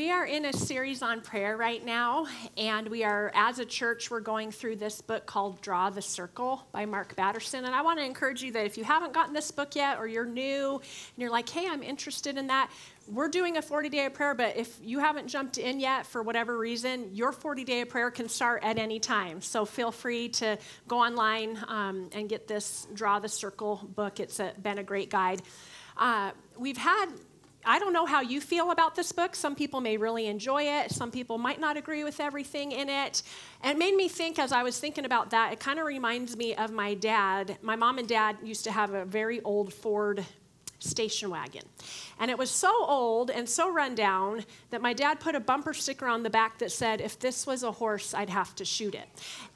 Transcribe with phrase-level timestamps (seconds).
[0.00, 4.10] We are in a series on prayer right now, and we are, as a church,
[4.10, 7.66] we're going through this book called Draw the Circle by Mark Batterson.
[7.66, 10.08] And I want to encourage you that if you haven't gotten this book yet, or
[10.08, 12.70] you're new and you're like, hey, I'm interested in that,
[13.08, 16.22] we're doing a 40 day of prayer, but if you haven't jumped in yet for
[16.22, 19.42] whatever reason, your 40 day of prayer can start at any time.
[19.42, 20.56] So feel free to
[20.88, 24.18] go online um, and get this Draw the Circle book.
[24.18, 25.42] It's a, been a great guide.
[25.98, 27.08] Uh, we've had
[27.64, 29.34] I don't know how you feel about this book.
[29.34, 33.22] Some people may really enjoy it, some people might not agree with everything in it.
[33.62, 36.36] And it made me think, as I was thinking about that, it kind of reminds
[36.36, 37.58] me of my dad.
[37.62, 40.24] My mom and dad used to have a very old Ford
[40.80, 41.62] station wagon.
[42.18, 45.74] And it was so old and so run down that my dad put a bumper
[45.74, 48.94] sticker on the back that said, If this was a horse, I'd have to shoot
[48.94, 49.06] it.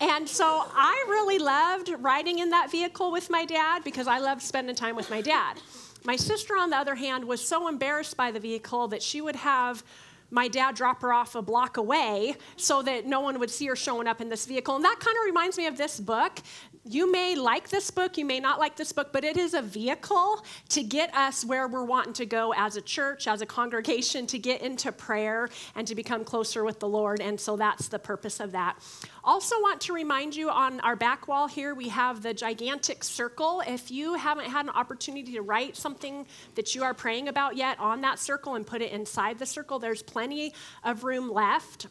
[0.00, 4.42] And so I really loved riding in that vehicle with my dad because I loved
[4.42, 5.60] spending time with my dad.
[6.06, 9.36] My sister, on the other hand, was so embarrassed by the vehicle that she would
[9.36, 9.82] have
[10.30, 13.76] my dad drop her off a block away so that no one would see her
[13.76, 14.74] showing up in this vehicle.
[14.74, 16.40] And that kind of reminds me of this book
[16.84, 19.62] you may like this book, you may not like this book, but it is a
[19.62, 24.26] vehicle to get us where we're wanting to go as a church, as a congregation,
[24.26, 27.20] to get into prayer and to become closer with the Lord.
[27.20, 28.76] And so that's the purpose of that.
[29.24, 33.62] Also, want to remind you on our back wall here, we have the gigantic circle.
[33.66, 37.80] If you haven't had an opportunity to write something that you are praying about yet
[37.80, 41.86] on that circle and put it inside the circle, there's plenty of room left.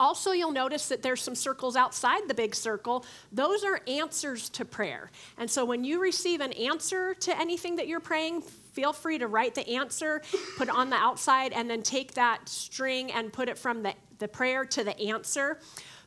[0.00, 3.04] Also, you'll notice that there's some circles outside the big circle.
[3.30, 5.10] Those are answers to prayer.
[5.38, 9.26] And so when you receive an answer to anything that you're praying, feel free to
[9.26, 10.22] write the answer,
[10.56, 13.94] put it on the outside, and then take that string and put it from the,
[14.18, 15.58] the prayer to the answer.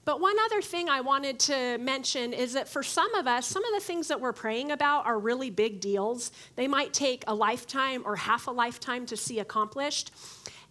[0.05, 3.65] But one other thing I wanted to mention is that for some of us, some
[3.65, 6.31] of the things that we're praying about are really big deals.
[6.55, 10.11] They might take a lifetime or half a lifetime to see accomplished.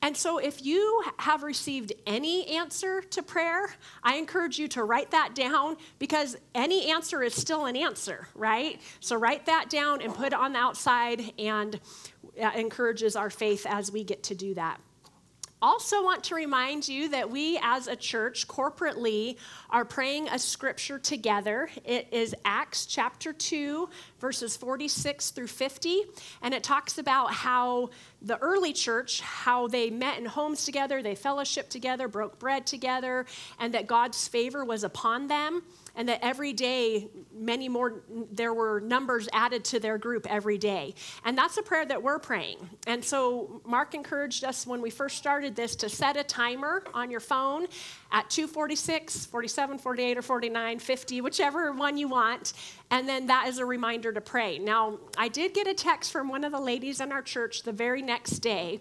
[0.07, 5.11] And so, if you have received any answer to prayer, I encourage you to write
[5.11, 8.81] that down because any answer is still an answer, right?
[9.01, 11.81] So, write that down and put it on the outside, and
[12.41, 14.81] uh, encourages our faith as we get to do that.
[15.63, 19.39] Also, want to remind you that we as a church corporately
[19.71, 21.71] are praying a scripture together.
[21.83, 23.89] It is Acts chapter 2,
[24.21, 26.03] verses 46 through 50,
[26.43, 27.89] and it talks about how
[28.21, 33.25] the early church, how they met in homes together, they fellowshiped together, broke bread together,
[33.59, 35.63] and that God's favor was upon them
[35.97, 40.95] and that every day many more there were numbers added to their group every day.
[41.25, 42.59] And that's a prayer that we're praying.
[42.87, 47.11] And so mark encouraged us when we first started this to set a timer on
[47.11, 47.67] your phone
[48.13, 52.53] at 246 47 48 or 49 50 whichever one you want.
[52.91, 54.59] And then that is a reminder to pray.
[54.59, 57.73] Now i did get a text from one of the ladies in our church the
[57.73, 58.81] very next day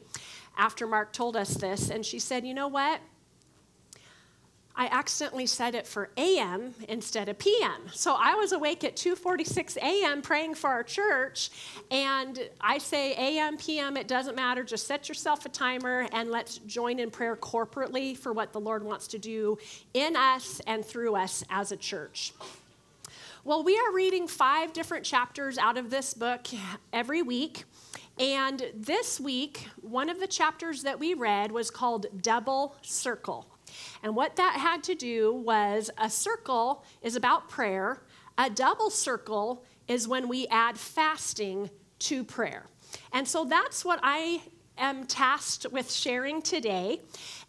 [0.57, 1.89] after mark told us this.
[1.89, 2.99] And she said you know what
[4.77, 7.89] I accidentally set it for AM instead of PM.
[7.93, 11.49] So I was awake at 2:46 AM praying for our church,
[11.89, 14.63] and I say AM, PM, it doesn't matter.
[14.63, 18.83] Just set yourself a timer and let's join in prayer corporately for what the Lord
[18.83, 19.57] wants to do
[19.93, 22.33] in us and through us as a church.
[23.45, 26.47] Well, we are reading five different chapters out of this book
[26.91, 27.65] every week.
[28.17, 33.45] And this week, one of the chapters that we read was called Double Circle.
[34.03, 38.01] And what that had to do was a circle is about prayer,
[38.37, 41.69] a double circle is when we add fasting
[41.99, 42.65] to prayer.
[43.13, 44.41] And so that's what I
[44.77, 47.01] am tasked with sharing today.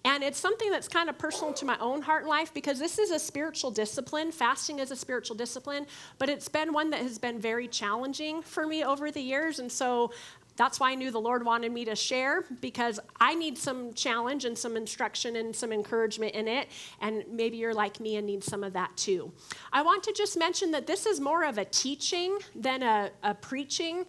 [0.04, 2.98] And it's something that's kind of personal to my own heart and life because this
[2.98, 4.31] is a spiritual discipline.
[4.31, 5.87] Fasting is a spiritual discipline,
[6.19, 9.58] but it's been one that has been very challenging for me over the years.
[9.58, 10.12] And so
[10.56, 14.44] that's why I knew the Lord wanted me to share because I need some challenge
[14.44, 16.69] and some instruction and some encouragement in it.
[17.00, 19.33] And maybe you're like me and need some of that too.
[19.72, 23.34] I want to just mention that this is more of a teaching than a, a
[23.34, 24.06] preaching.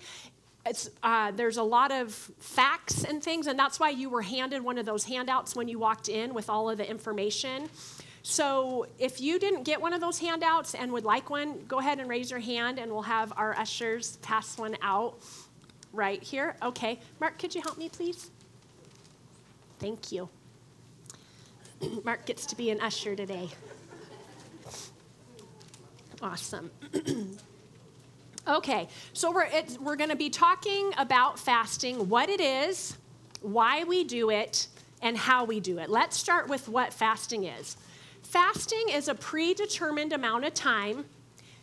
[1.02, 4.78] Uh, there's a lot of facts and things, and that's why you were handed one
[4.78, 7.70] of those handouts when you walked in with all of the information.
[8.24, 12.02] So if you didn't get one of those handouts and would like one, go ahead
[12.02, 15.20] and raise your hand, and we'll have our ushers pass one out
[15.98, 16.56] right here.
[16.62, 17.00] Okay.
[17.20, 18.30] Mark, could you help me, please?
[19.80, 20.30] Thank you.
[22.06, 23.50] Mark gets to be an usher today.
[26.22, 26.72] Awesome.
[28.48, 29.48] okay, so we're,
[29.80, 32.98] we're going to be talking about fasting, what it is,
[33.42, 34.68] why we do it,
[35.02, 35.90] and how we do it.
[35.90, 37.78] Let's start with what fasting is.
[38.24, 41.06] Fasting is a predetermined amount of time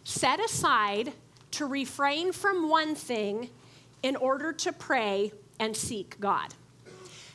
[0.04, 1.12] set aside
[1.50, 3.50] to refrain from one thing
[4.04, 6.54] in order to pray and seek God.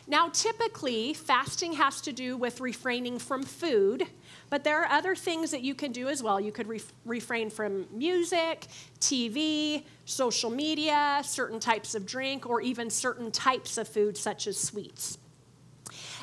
[0.07, 4.07] Now, typically, fasting has to do with refraining from food,
[4.51, 6.39] but there are other things that you can do as well.
[6.39, 8.67] You could re- refrain from music,
[8.99, 14.55] TV, social media, certain types of drink, or even certain types of food, such as
[14.55, 15.17] sweets.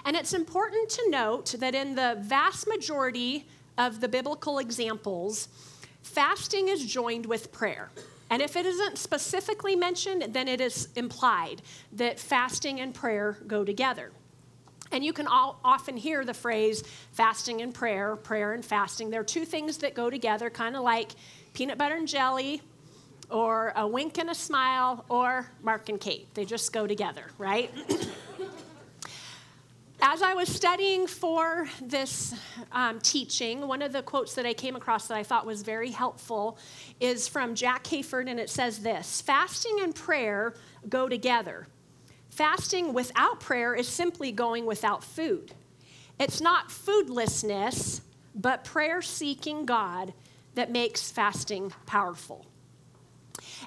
[0.04, 3.46] And it's important to note that in the vast majority
[3.78, 5.48] of the biblical examples,
[6.02, 7.90] fasting is joined with prayer.
[8.30, 11.62] And if it isn't specifically mentioned, then it is implied
[11.92, 14.10] that fasting and prayer go together.
[14.92, 16.82] And you can all, often hear the phrase
[17.12, 19.10] fasting and prayer, prayer and fasting.
[19.10, 21.12] They're two things that go together, kind of like
[21.54, 22.62] peanut butter and jelly,
[23.30, 26.32] or a wink and a smile, or Mark and Kate.
[26.34, 27.70] They just go together, right?
[30.00, 32.34] as I was studying for this
[32.72, 35.90] um, teaching, one of the quotes that I came across that I thought was very
[35.90, 36.58] helpful
[37.00, 40.54] is from Jack Hayford, and it says this Fasting and prayer
[40.88, 41.66] go together.
[42.30, 45.52] Fasting without prayer is simply going without food.
[46.18, 48.02] It's not foodlessness,
[48.34, 50.12] but prayer seeking God
[50.54, 52.46] that makes fasting powerful.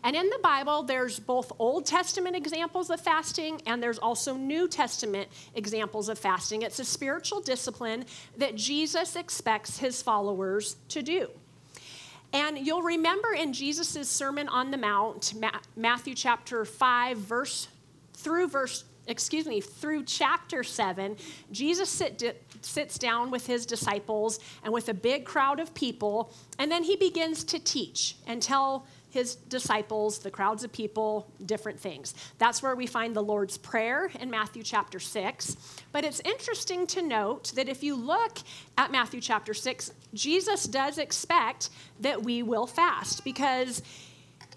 [0.04, 4.68] And in the Bible, there's both Old Testament examples of fasting and there's also New
[4.68, 6.62] Testament examples of fasting.
[6.62, 8.06] It's a spiritual discipline
[8.38, 11.30] that Jesus expects his followers to do.
[12.32, 15.34] And you'll remember in Jesus' Sermon on the Mount,
[15.76, 17.68] Matthew chapter 5, verse
[18.14, 21.16] through verse, excuse me, through chapter 7,
[21.52, 26.72] Jesus sit, sits down with his disciples and with a big crowd of people, and
[26.72, 32.14] then he begins to teach and tell his disciples, the crowds of people, different things.
[32.38, 35.58] That's where we find the Lord's Prayer in Matthew chapter 6.
[35.92, 38.40] But it's interesting to note that if you look
[38.78, 41.70] at Matthew chapter 6, Jesus does expect
[42.00, 43.82] that we will fast because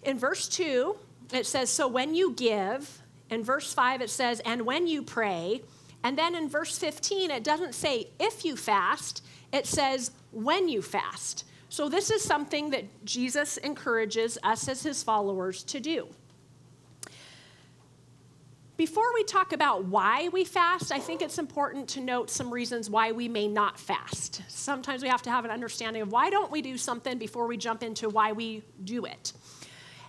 [0.03, 0.97] in verse 2,
[1.33, 5.63] it says, So when you give, in verse 5, it says, And when you pray.
[6.05, 10.83] And then in verse 15, it doesn't say if you fast, it says when you
[10.83, 11.45] fast.
[11.73, 16.07] So, this is something that Jesus encourages us as his followers to do.
[18.77, 22.91] Before we talk about why we fast, I think it's important to note some reasons
[22.91, 24.43] why we may not fast.
[24.49, 27.57] Sometimes we have to have an understanding of why don't we do something before we
[27.57, 29.33] jump into why we do it.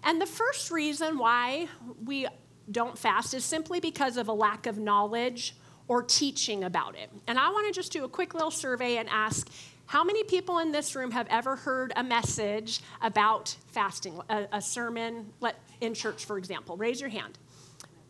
[0.04, 1.70] And the first reason why
[2.04, 2.28] we
[2.70, 5.56] don't fast is simply because of a lack of knowledge
[5.88, 7.10] or teaching about it.
[7.26, 9.50] And I want to just do a quick little survey and ask
[9.86, 14.62] how many people in this room have ever heard a message about fasting, a, a
[14.62, 15.32] sermon
[15.82, 16.78] in church, for example?
[16.78, 17.38] Raise your hand.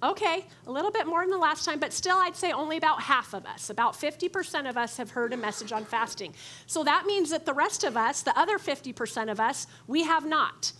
[0.03, 3.01] Okay, a little bit more than the last time, but still, I'd say only about
[3.01, 6.33] half of us, about 50% of us have heard a message on fasting.
[6.67, 10.25] So that means that the rest of us, the other 50% of us, we have
[10.25, 10.73] not.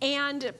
[0.00, 0.54] And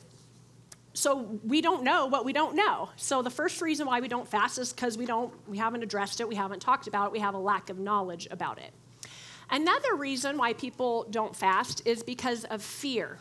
[0.92, 2.90] so we don't know what we don't know.
[2.96, 6.20] So the first reason why we don't fast is because we don't, we haven't addressed
[6.20, 8.74] it, we haven't talked about it, we have a lack of knowledge about it.
[9.50, 13.18] Another reason why people don't fast is because of fear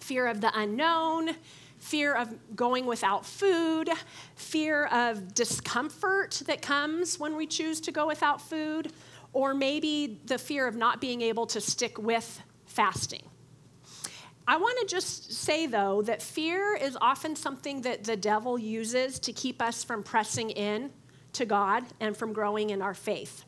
[0.00, 1.30] fear of the unknown,
[1.78, 3.88] fear of going without food,
[4.36, 8.92] fear of discomfort that comes when we choose to go without food,
[9.32, 13.22] or maybe the fear of not being able to stick with fasting.
[14.46, 19.18] I want to just say, though, that fear is often something that the devil uses
[19.20, 20.90] to keep us from pressing in
[21.32, 23.44] to God and from growing in our faith.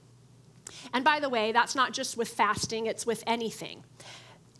[0.93, 3.85] And by the way, that's not just with fasting, it's with anything.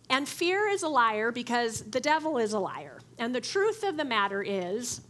[0.09, 2.99] And fear is a liar because the devil is a liar.
[3.17, 5.01] And the truth of the matter is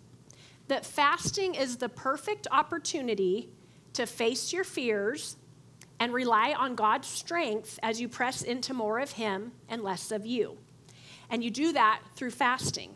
[0.68, 3.50] that fasting is the perfect opportunity
[3.94, 5.38] to face your fears
[6.00, 10.26] and rely on God's strength as you press into more of Him and less of
[10.26, 10.58] you.
[11.30, 12.96] And you do that through fasting.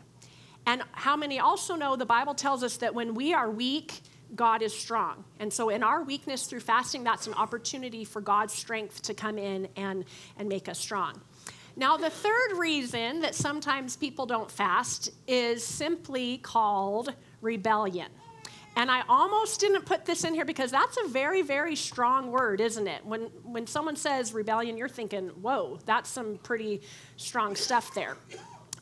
[0.66, 4.00] And how many also know the Bible tells us that when we are weak,
[4.34, 5.24] God is strong.
[5.38, 9.38] And so, in our weakness through fasting, that's an opportunity for God's strength to come
[9.38, 10.04] in and,
[10.38, 11.20] and make us strong.
[11.76, 18.08] Now, the third reason that sometimes people don't fast is simply called rebellion.
[18.74, 22.60] And I almost didn't put this in here because that's a very, very strong word,
[22.60, 23.04] isn't it?
[23.04, 26.80] When, when someone says rebellion, you're thinking, whoa, that's some pretty
[27.16, 28.16] strong stuff there.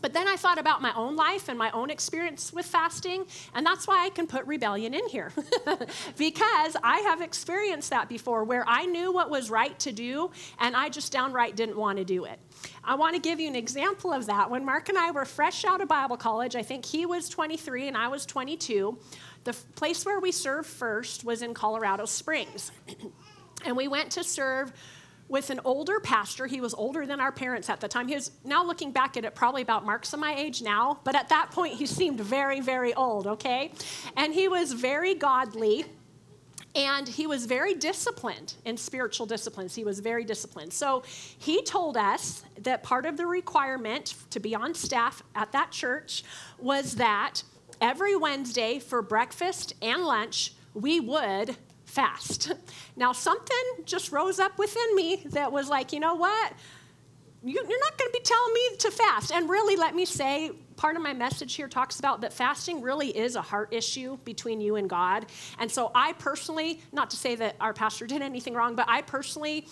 [0.02, 3.66] But then I thought about my own life and my own experience with fasting, and
[3.66, 5.32] that's why I can put rebellion in here.
[6.16, 10.74] because I have experienced that before where I knew what was right to do, and
[10.74, 12.38] I just downright didn't want to do it.
[12.82, 14.50] I want to give you an example of that.
[14.50, 17.88] When Mark and I were fresh out of Bible college, I think he was 23
[17.88, 18.98] and I was 22.
[19.44, 22.72] The place where we served first was in Colorado Springs.
[23.64, 24.72] and we went to serve
[25.30, 26.46] with an older pastor.
[26.46, 28.08] He was older than our parents at the time.
[28.08, 31.14] He was now looking back at it, probably about Mark's of my age now, but
[31.14, 33.72] at that point he seemed very, very old, okay?
[34.16, 35.86] And he was very godly.
[36.76, 39.74] And he was very disciplined in spiritual disciplines.
[39.74, 40.72] He was very disciplined.
[40.72, 41.02] So
[41.36, 46.22] he told us that part of the requirement to be on staff at that church
[46.60, 47.42] was that
[47.80, 51.56] every Wednesday for breakfast and lunch, we would
[51.90, 52.52] fast.
[52.96, 56.52] Now, something just rose up within me that was like, you know what?
[57.42, 59.32] You're not going to be telling me to fast.
[59.32, 63.16] And really, let me say, part of my message here talks about that fasting really
[63.16, 65.26] is a heart issue between you and God.
[65.58, 69.00] And so, I personally, not to say that our pastor did anything wrong, but I
[69.00, 69.66] personally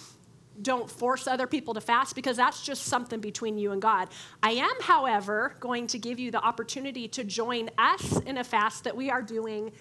[0.63, 4.09] don't force other people to fast because that's just something between you and God.
[4.43, 8.85] I am, however, going to give you the opportunity to join us in a fast
[8.85, 9.73] that we are doing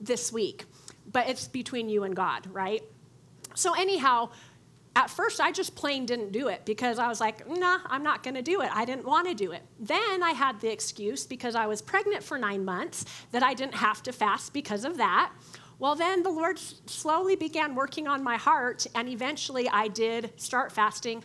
[0.00, 0.64] this week,
[1.10, 2.82] but it's between you and God, right?
[3.54, 4.30] So, anyhow,
[4.94, 8.22] at first I just plain didn't do it because I was like, nah, I'm not
[8.22, 8.70] going to do it.
[8.72, 9.62] I didn't want to do it.
[9.80, 13.74] Then I had the excuse because I was pregnant for nine months that I didn't
[13.74, 15.32] have to fast because of that.
[15.78, 20.70] Well, then the Lord slowly began working on my heart, and eventually I did start
[20.70, 21.24] fasting.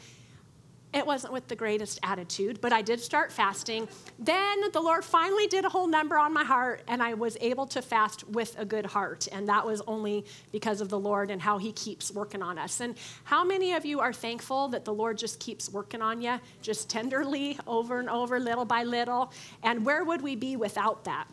[0.94, 3.90] It wasn't with the greatest attitude, but I did start fasting.
[4.18, 7.68] Then the Lord finally did a whole number on my heart, and I was able
[7.68, 9.28] to fast with a good heart.
[9.32, 12.80] And that was only because of the Lord and how He keeps working on us.
[12.80, 16.40] And how many of you are thankful that the Lord just keeps working on you,
[16.62, 19.34] just tenderly, over and over, little by little?
[19.64, 21.28] And where would we be without that?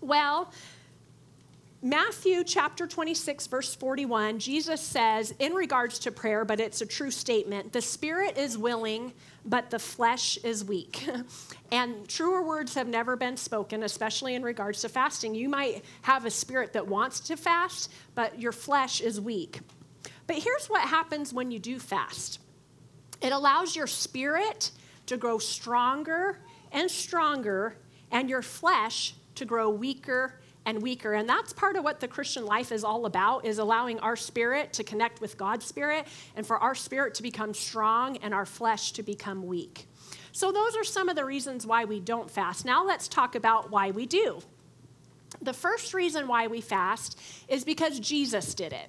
[0.00, 0.50] Well,
[1.84, 7.10] Matthew chapter 26, verse 41, Jesus says, in regards to prayer, but it's a true
[7.10, 9.12] statement the spirit is willing,
[9.44, 11.06] but the flesh is weak.
[11.70, 15.34] and truer words have never been spoken, especially in regards to fasting.
[15.34, 19.60] You might have a spirit that wants to fast, but your flesh is weak.
[20.26, 22.38] But here's what happens when you do fast
[23.20, 24.70] it allows your spirit
[25.04, 26.38] to grow stronger
[26.72, 27.76] and stronger,
[28.10, 31.14] and your flesh to grow weaker and weaker.
[31.14, 34.72] And that's part of what the christian life is all about is allowing our spirit
[34.74, 36.06] to connect with god's spirit
[36.36, 39.86] and for our spirit to become strong and our flesh to become weak.
[40.32, 42.64] So those are some of the reasons why we don't fast.
[42.64, 44.40] Now let's talk about why we do.
[45.40, 48.88] The first reason why we fast is because jesus did it.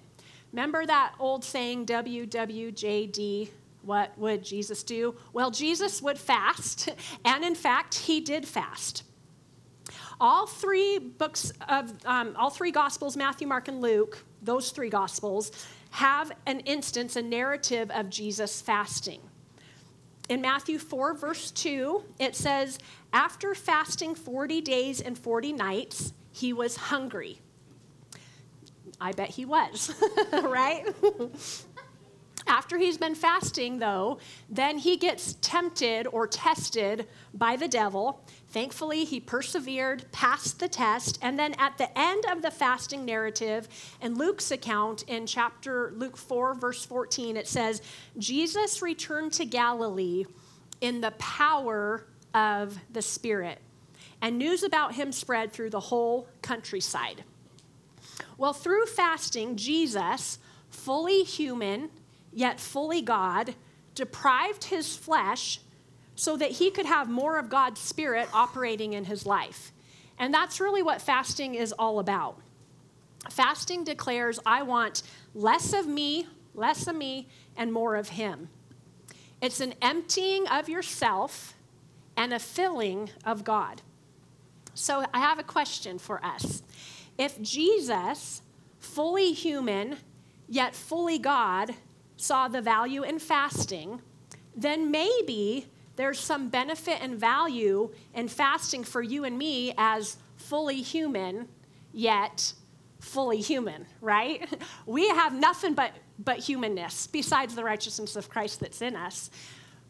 [0.52, 3.50] Remember that old saying wwjd
[3.82, 5.16] what would jesus do?
[5.34, 6.90] Well jesus would fast
[7.26, 9.04] and in fact he did fast
[10.20, 15.52] all three books of, um, all three Gospels, Matthew, Mark, and Luke, those three Gospels,
[15.92, 19.22] have an instance, a narrative of Jesus fasting.
[20.28, 22.80] In Matthew 4, verse 2, it says,
[23.14, 27.40] After fasting 40 days and 40 nights, he was hungry.
[29.00, 29.94] I bet he was,
[30.32, 30.86] right?
[32.48, 38.22] After he's been fasting, though, then he gets tempted or tested by the devil.
[38.50, 43.68] Thankfully, he persevered, passed the test, and then at the end of the fasting narrative,
[44.02, 47.82] in Luke's account, in chapter Luke 4, verse 14, it says,
[48.18, 50.26] Jesus returned to Galilee
[50.82, 53.60] in the power of the Spirit,
[54.22, 57.24] and news about him spread through the whole countryside.
[58.38, 60.38] Well, through fasting, Jesus,
[60.70, 61.90] fully human,
[62.36, 63.56] yet fully God,
[63.96, 65.62] deprived his flesh
[66.16, 69.72] so that he could have more of God's Spirit operating in his life.
[70.20, 72.38] And that's really what fasting is all about.
[73.30, 75.02] Fasting declares, I want
[75.34, 77.28] less of me, less of me,
[77.58, 78.50] and more of him.
[79.42, 81.56] It's an emptying of yourself
[82.16, 83.82] and a filling of God.
[84.74, 86.64] So I have a question for us.
[87.18, 88.42] If Jesus,
[88.80, 89.98] fully human,
[90.48, 91.74] yet fully God,
[92.18, 94.02] saw the value in fasting,
[94.56, 100.82] then maybe there's some benefit and value in fasting for you and me as fully
[100.82, 101.48] human,
[101.94, 102.54] yet
[103.00, 104.48] fully human, right?
[104.86, 109.30] We have nothing but, but humanness besides the righteousness of Christ that's in us.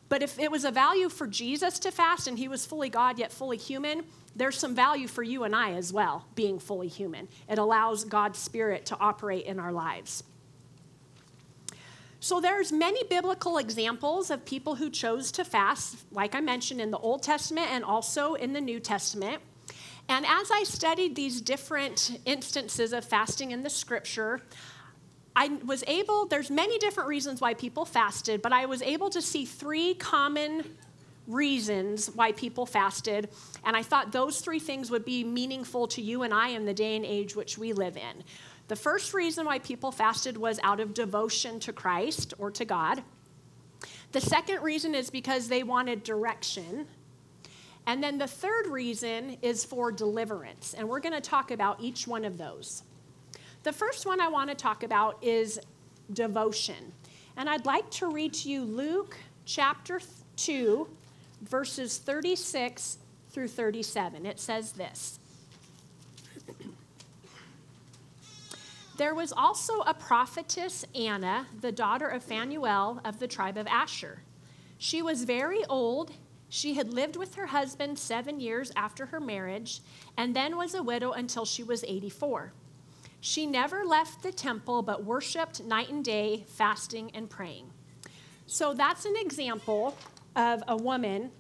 [0.08, 3.18] But if it was a value for Jesus to fast and he was fully God
[3.18, 4.04] yet fully human,
[4.36, 7.28] there's some value for you and I as well, being fully human.
[7.50, 10.24] It allows God's Spirit to operate in our lives.
[12.26, 16.90] So there's many biblical examples of people who chose to fast, like I mentioned in
[16.90, 19.44] the Old Testament and also in the New Testament.
[20.10, 24.42] And as I studied these different instances of fasting in the scripture,
[25.36, 29.22] I was able, there's many different reasons why people fasted, but I was able to
[29.22, 30.78] see three common
[31.28, 33.30] reasons why people fasted.
[33.64, 36.74] And I thought those three things would be meaningful to you and I in the
[36.74, 38.24] day and age which we live in.
[38.68, 43.04] The first reason why people fasted was out of devotion to Christ or to God.
[44.12, 46.88] The second reason is because they wanted direction.
[47.86, 50.74] And then the third reason is for deliverance.
[50.74, 52.84] And we're going to talk about each one of those.
[53.64, 55.60] The first one I want to talk about is
[56.14, 56.94] devotion.
[57.38, 60.00] And I'd like to read to you Luke chapter
[60.38, 60.88] 2,
[61.42, 62.98] verses 36
[63.30, 64.26] through 37.
[64.26, 65.20] It says this.
[68.98, 74.22] There was also a prophetess, Anna, the daughter of Phanuel of the tribe of Asher.
[74.78, 76.12] She was very old.
[76.48, 79.82] She had lived with her husband seven years after her marriage,
[80.16, 82.54] and then was a widow until she was 84.
[83.20, 87.72] She never left the temple, but worshiped night and day, fasting and praying.
[88.48, 89.98] So that's an example
[90.38, 91.32] of a woman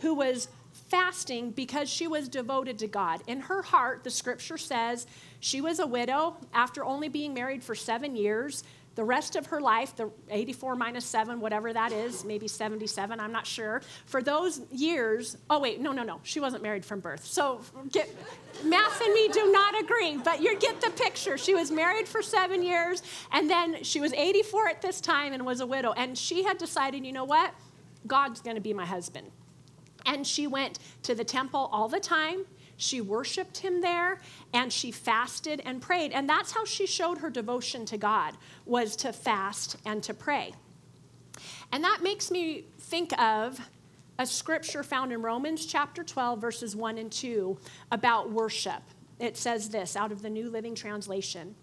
[0.00, 0.48] who was
[0.88, 3.22] fasting because she was devoted to God.
[3.26, 5.06] In her heart, the scripture says
[5.40, 8.64] she was a widow after only being married for seven years.
[8.94, 13.32] The rest of her life, the 84 minus 7, whatever that is, maybe 77, I'm
[13.32, 13.82] not sure.
[14.06, 17.24] For those years, oh, wait, no, no, no, she wasn't married from birth.
[17.26, 17.60] So
[17.90, 18.08] get,
[18.62, 21.36] math and me do not agree, but you get the picture.
[21.36, 25.44] She was married for seven years, and then she was 84 at this time and
[25.44, 25.92] was a widow.
[25.96, 27.52] And she had decided, you know what?
[28.06, 29.32] God's going to be my husband.
[30.06, 32.44] And she went to the temple all the time.
[32.76, 34.20] She worshiped him there
[34.52, 36.12] and she fasted and prayed.
[36.12, 40.52] And that's how she showed her devotion to God was to fast and to pray.
[41.72, 43.60] And that makes me think of
[44.18, 47.58] a scripture found in Romans chapter 12 verses 1 and 2
[47.90, 48.82] about worship.
[49.18, 51.54] It says this out of the New Living Translation.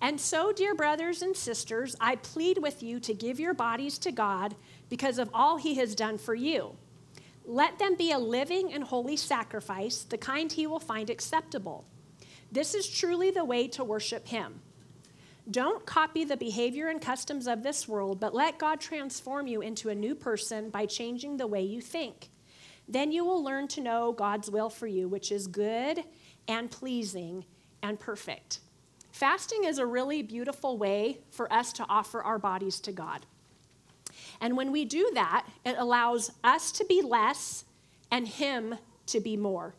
[0.00, 4.12] And so, dear brothers and sisters, I plead with you to give your bodies to
[4.12, 4.54] God
[4.88, 6.76] because of all he has done for you.
[7.48, 11.86] Let them be a living and holy sacrifice, the kind he will find acceptable.
[12.52, 14.60] This is truly the way to worship him.
[15.50, 19.88] Don't copy the behavior and customs of this world, but let God transform you into
[19.88, 22.28] a new person by changing the way you think.
[22.86, 26.04] Then you will learn to know God's will for you, which is good
[26.48, 27.46] and pleasing
[27.82, 28.60] and perfect.
[29.10, 33.24] Fasting is a really beautiful way for us to offer our bodies to God.
[34.40, 37.64] And when we do that, it allows us to be less
[38.10, 39.74] and Him to be more.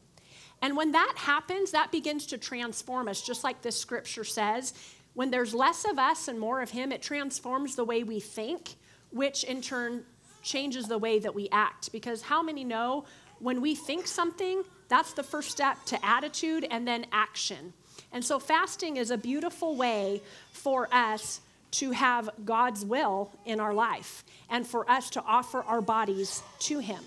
[0.61, 4.73] And when that happens, that begins to transform us, just like this scripture says.
[5.13, 8.75] When there's less of us and more of Him, it transforms the way we think,
[9.11, 10.03] which in turn
[10.43, 11.91] changes the way that we act.
[11.91, 13.05] Because how many know
[13.39, 17.73] when we think something, that's the first step to attitude and then action.
[18.11, 23.73] And so fasting is a beautiful way for us to have God's will in our
[23.73, 27.03] life and for us to offer our bodies to Him.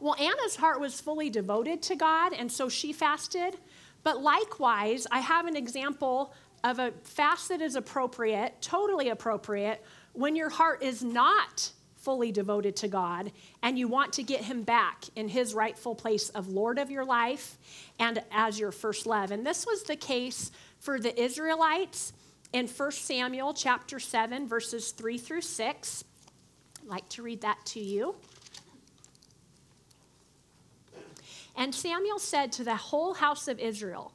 [0.00, 3.56] Well, Anna's heart was fully devoted to God, and so she fasted.
[4.04, 10.36] But likewise, I have an example of a fast that is appropriate, totally appropriate, when
[10.36, 15.04] your heart is not fully devoted to God and you want to get Him back
[15.16, 17.58] in His rightful place of Lord of your life
[17.98, 19.30] and as your first love.
[19.30, 22.12] And this was the case for the Israelites
[22.52, 26.04] in 1 Samuel chapter 7, verses 3 through 6.
[26.82, 28.14] I'd like to read that to you.
[31.56, 34.12] And Samuel said to the whole house of Israel,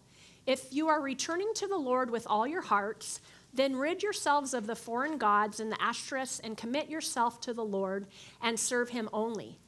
[0.47, 3.19] If you are returning to the Lord with all your hearts,
[3.53, 7.63] then rid yourselves of the foreign gods and the Ashtoreths and commit yourself to the
[7.63, 8.07] Lord
[8.41, 9.59] and serve him only.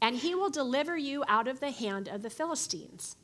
[0.00, 3.16] And he will deliver you out of the hand of the Philistines.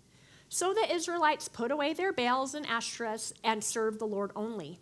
[0.53, 4.79] So the Israelites put away their Baals and Ashtoreths and served the Lord only.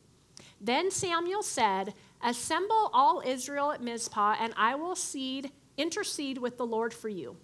[0.60, 6.66] Then Samuel said, Assemble all Israel at Mizpah, and I will seed, intercede with the
[6.66, 7.36] Lord for you.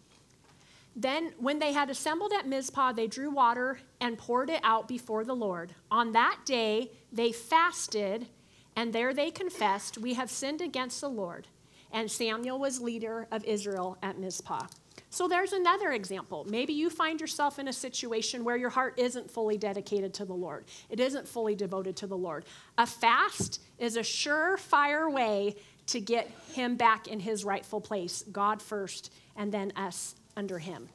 [0.97, 5.25] Then, when they had assembled at Mizpah, they drew water and poured it out before
[5.25, 5.77] the Lord.
[5.89, 8.27] On that day, they fasted,
[8.75, 11.47] and there they confessed, We have sinned against the Lord.
[11.93, 14.67] And Samuel was leader of Israel at Mizpah.
[15.17, 16.47] So there's another example.
[16.47, 20.35] Maybe you find yourself in a situation where your heart isn't fully dedicated to the
[20.35, 22.45] Lord, it isn't fully devoted to the Lord.
[22.77, 28.61] A fast is a surefire way to get him back in his rightful place God
[28.61, 30.87] first, and then us under him.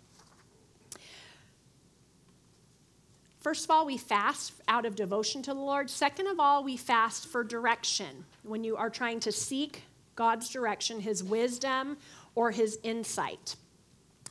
[3.39, 5.89] First of all, we fast out of devotion to the Lord.
[5.89, 8.23] Second of all, we fast for direction.
[8.43, 9.81] When you are trying to seek
[10.13, 11.97] God's direction, His wisdom,
[12.35, 13.55] or His insight.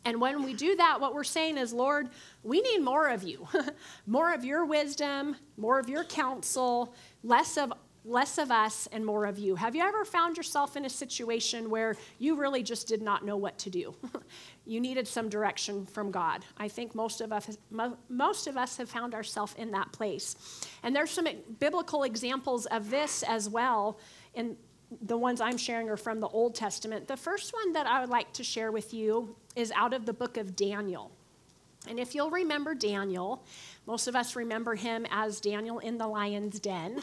[0.05, 2.09] And when we do that, what we're saying is, Lord,
[2.43, 3.47] we need more of you,
[4.07, 7.73] more of your wisdom, more of your counsel, less of
[8.05, 9.55] less of us and more of you.
[9.57, 13.37] Have you ever found yourself in a situation where you really just did not know
[13.37, 13.95] what to do?
[14.67, 16.45] you needed some direction from God.
[16.57, 17.59] I think most of us
[18.09, 20.35] most of us have found ourselves in that place.
[20.83, 23.99] And there's some biblical examples of this as well
[24.35, 24.57] in
[25.03, 27.07] the ones I'm sharing are from the Old Testament.
[27.07, 30.13] The first one that I would like to share with you is out of the
[30.13, 31.11] book of Daniel.
[31.89, 33.43] And if you'll remember Daniel,
[33.87, 37.03] most of us remember him as Daniel in the lion's den.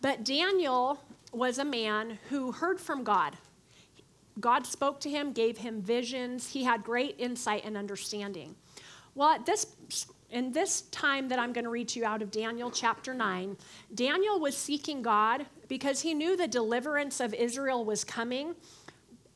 [0.00, 3.36] But Daniel was a man who heard from God.
[4.38, 6.50] God spoke to him, gave him visions.
[6.50, 8.56] He had great insight and understanding.
[9.14, 9.66] Well, at this
[10.30, 13.56] in this time that I'm going to read to you out of Daniel chapter 9,
[13.94, 18.54] Daniel was seeking God because he knew the deliverance of Israel was coming.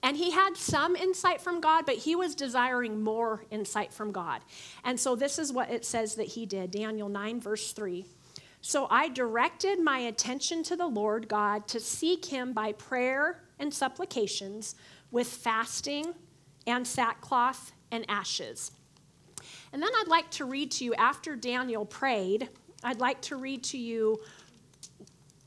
[0.02, 4.42] And he had some insight from God, but he was desiring more insight from God.
[4.84, 8.04] And so this is what it says that he did Daniel 9, verse 3.
[8.60, 13.72] So I directed my attention to the Lord God to seek him by prayer and
[13.72, 14.74] supplications
[15.10, 16.14] with fasting
[16.66, 18.72] and sackcloth and ashes.
[19.74, 22.48] And then I'd like to read to you, after Daniel prayed,
[22.84, 24.20] I'd like to read to you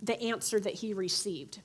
[0.01, 1.61] the answer that he received.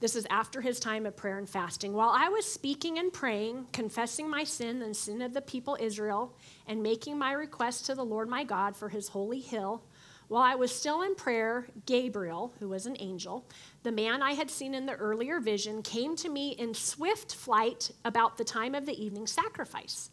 [0.00, 1.92] This is after his time of prayer and fasting.
[1.92, 6.34] While I was speaking and praying, confessing my sin and sin of the people Israel,
[6.66, 9.82] and making my request to the Lord my God for his holy hill,
[10.28, 13.44] while I was still in prayer, Gabriel, who was an angel,
[13.82, 17.90] the man I had seen in the earlier vision, came to me in swift flight
[18.02, 20.08] about the time of the evening sacrifice.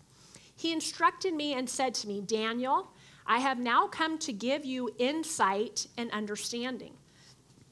[0.60, 2.92] He instructed me and said to me, Daniel,
[3.26, 6.92] I have now come to give you insight and understanding.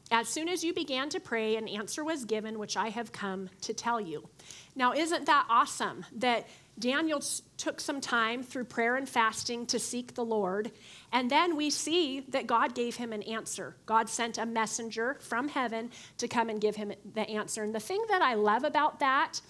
[0.10, 3.50] As soon as you began to pray, an answer was given, which I have come
[3.63, 4.30] to tell you.
[4.73, 6.47] Now, isn't that awesome that
[6.80, 7.21] Daniel
[7.58, 10.71] took some time through prayer and fasting to seek the Lord?
[11.12, 13.76] And then we see that God gave him an answer.
[13.86, 17.63] God sent a messenger from heaven to come and give him the answer.
[17.63, 19.41] And the thing that I love about that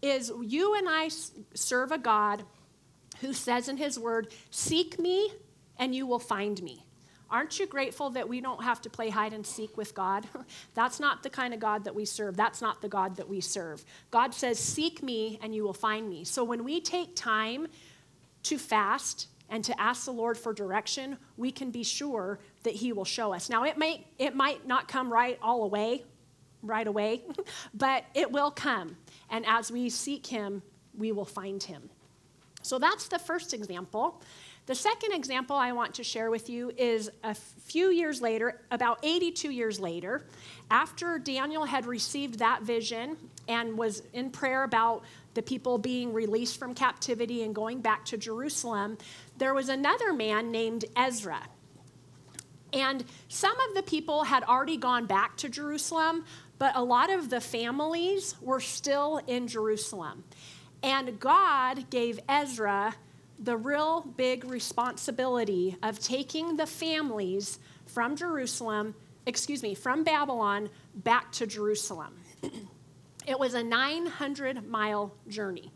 [0.00, 1.10] is you and I
[1.52, 2.42] serve a God
[3.20, 5.32] who says in his word, Seek me
[5.78, 6.84] and you will find me.
[7.30, 10.26] Aren't you grateful that we don't have to play hide and seek with God?
[10.74, 12.36] That's not the kind of God that we serve.
[12.36, 13.84] That's not the God that we serve.
[14.10, 16.24] God says, Seek me and you will find me.
[16.24, 17.68] So when we take time
[18.44, 22.92] to fast and to ask the Lord for direction, we can be sure that He
[22.92, 23.48] will show us.
[23.48, 26.04] Now, it might, it might not come right all away,
[26.62, 27.22] right away,
[27.74, 28.96] but it will come.
[29.28, 30.62] And as we seek Him,
[30.96, 31.90] we will find Him.
[32.62, 34.20] So that's the first example.
[34.66, 39.00] The second example I want to share with you is a few years later, about
[39.02, 40.26] 82 years later,
[40.70, 43.16] after Daniel had received that vision
[43.48, 45.02] and was in prayer about
[45.34, 48.98] the people being released from captivity and going back to Jerusalem,
[49.38, 51.40] there was another man named Ezra.
[52.72, 56.24] And some of the people had already gone back to Jerusalem,
[56.58, 60.24] but a lot of the families were still in Jerusalem.
[60.82, 62.94] And God gave Ezra
[63.38, 68.94] the real big responsibility of taking the families from Jerusalem,
[69.26, 72.14] excuse me, from Babylon back to Jerusalem.
[73.26, 75.72] it was a 900 mile journey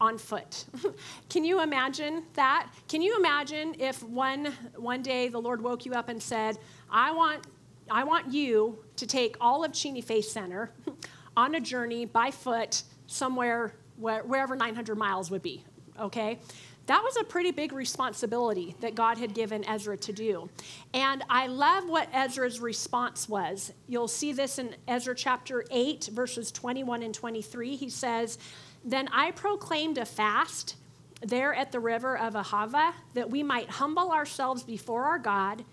[0.00, 0.64] on foot.
[1.28, 2.68] Can you imagine that?
[2.88, 6.58] Can you imagine if one one day the Lord woke you up and said,
[6.90, 7.46] "I want
[7.90, 10.70] I want you to take all of Cheney Faith Center
[11.36, 15.64] on a journey by foot somewhere where, wherever 900 miles would be,
[16.00, 16.38] okay?
[16.86, 20.48] That was a pretty big responsibility that God had given Ezra to do.
[20.94, 23.72] And I love what Ezra's response was.
[23.86, 27.76] You'll see this in Ezra chapter 8, verses 21 and 23.
[27.76, 28.38] He says,
[28.82, 30.76] Then I proclaimed a fast
[31.20, 35.66] there at the river of Ahava that we might humble ourselves before our God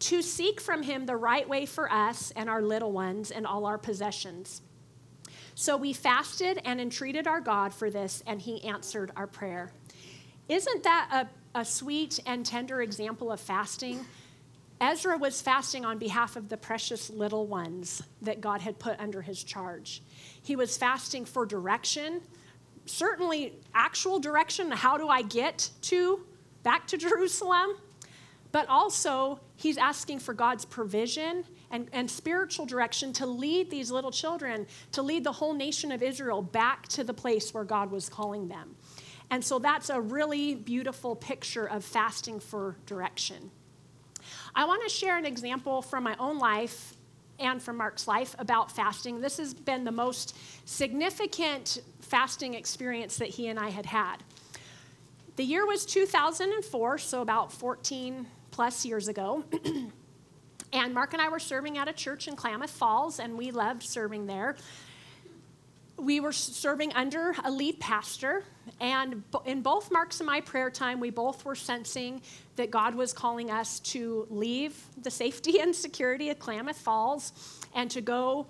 [0.00, 3.64] to seek from him the right way for us and our little ones and all
[3.64, 4.60] our possessions.
[5.60, 9.72] So we fasted and entreated our God for this, and he answered our prayer.
[10.48, 14.06] Isn't that a, a sweet and tender example of fasting?
[14.80, 19.20] Ezra was fasting on behalf of the precious little ones that God had put under
[19.20, 20.00] his charge.
[20.40, 22.20] He was fasting for direction,
[22.86, 24.70] certainly actual direction.
[24.70, 26.24] How do I get to
[26.62, 27.70] back to Jerusalem?
[28.52, 34.10] But also, he's asking for God's provision and, and spiritual direction to lead these little
[34.10, 38.08] children, to lead the whole nation of Israel back to the place where God was
[38.08, 38.76] calling them.
[39.30, 43.50] And so that's a really beautiful picture of fasting for direction.
[44.54, 46.94] I want to share an example from my own life
[47.38, 49.20] and from Mark's life about fasting.
[49.20, 54.16] This has been the most significant fasting experience that he and I had had.
[55.36, 59.44] The year was 2004, so about 14 plus years ago.
[60.72, 63.82] And Mark and I were serving at a church in Klamath Falls, and we loved
[63.82, 64.56] serving there.
[65.96, 68.44] We were serving under a lead pastor,
[68.80, 72.22] and in both Mark's and my prayer time, we both were sensing
[72.56, 77.32] that God was calling us to leave the safety and security of Klamath Falls
[77.74, 78.46] and to go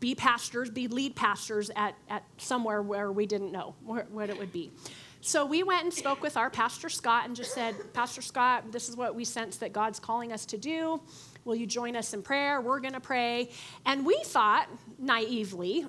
[0.00, 4.52] be pastors, be lead pastors at, at somewhere where we didn't know what it would
[4.52, 4.70] be.
[5.26, 8.90] So we went and spoke with our Pastor Scott and just said, Pastor Scott, this
[8.90, 11.00] is what we sense that God's calling us to do.
[11.46, 12.60] Will you join us in prayer?
[12.60, 13.48] We're going to pray.
[13.86, 15.86] And we thought naively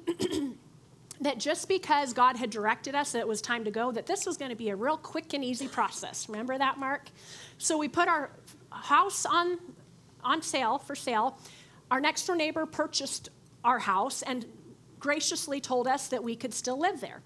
[1.20, 4.26] that just because God had directed us that it was time to go, that this
[4.26, 6.30] was going to be a real quick and easy process.
[6.30, 7.10] Remember that, Mark?
[7.58, 8.32] So we put our
[8.70, 9.60] house on,
[10.24, 11.38] on sale for sale.
[11.92, 13.28] Our next door neighbor purchased
[13.66, 14.46] our house and
[14.98, 17.22] graciously told us that we could still live there.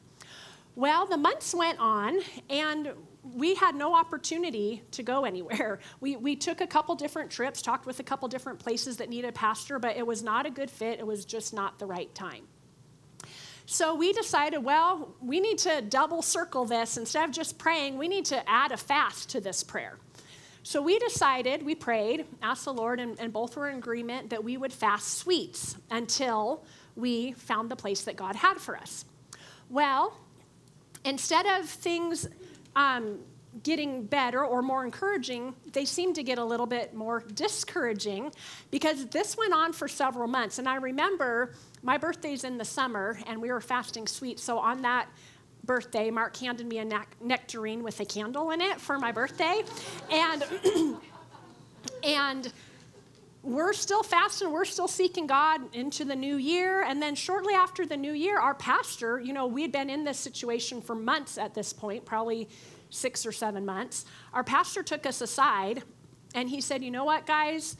[0.75, 5.79] Well, the months went on, and we had no opportunity to go anywhere.
[5.99, 9.29] We, we took a couple different trips, talked with a couple different places that needed
[9.29, 10.99] a pastor, but it was not a good fit.
[10.99, 12.47] It was just not the right time.
[13.65, 16.97] So we decided, well, we need to double circle this.
[16.97, 19.97] Instead of just praying, we need to add a fast to this prayer.
[20.63, 24.43] So we decided, we prayed, asked the Lord, and, and both were in agreement that
[24.43, 26.63] we would fast sweets until
[26.95, 29.05] we found the place that God had for us.
[29.69, 30.17] Well,
[31.09, 32.27] instead of things
[32.75, 33.19] um,
[33.63, 38.31] getting better or more encouraging, they seem to get a little bit more discouraging
[38.71, 40.59] because this went on for several months.
[40.59, 44.43] And I remember my birthday's in the summer and we were fasting sweets.
[44.43, 45.09] So on that
[45.65, 46.85] birthday, Mark handed me a
[47.21, 49.63] nectarine with a candle in it for my birthday.
[50.11, 50.45] And,
[52.03, 52.53] and,
[53.41, 56.83] we're still fasting, we're still seeking God into the new year.
[56.83, 60.03] And then shortly after the new year, our pastor, you know, we had been in
[60.03, 62.49] this situation for months at this point, probably
[62.89, 64.05] six or seven months.
[64.33, 65.83] Our pastor took us aside
[66.35, 67.77] and he said, You know what, guys?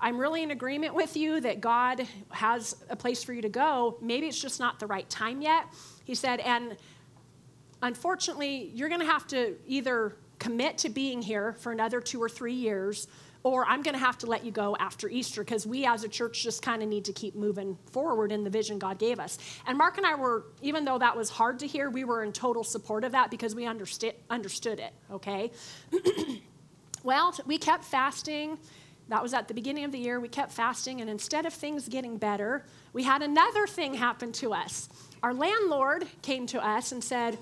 [0.00, 3.98] I'm really in agreement with you that God has a place for you to go.
[4.00, 5.66] Maybe it's just not the right time yet.
[6.04, 6.76] He said, and
[7.82, 12.28] unfortunately, you're going to have to either commit to being here for another two or
[12.28, 13.08] three years
[13.42, 16.08] or I'm going to have to let you go after Easter because we as a
[16.08, 19.38] church just kind of need to keep moving forward in the vision God gave us.
[19.66, 22.32] And Mark and I were, even though that was hard to hear, we were in
[22.32, 25.50] total support of that because we understood, understood it, okay?
[27.04, 28.58] well, we kept fasting.
[29.08, 30.20] That was at the beginning of the year.
[30.20, 34.52] We kept fasting, and instead of things getting better, we had another thing happen to
[34.52, 34.88] us.
[35.22, 37.38] Our landlord came to us and said,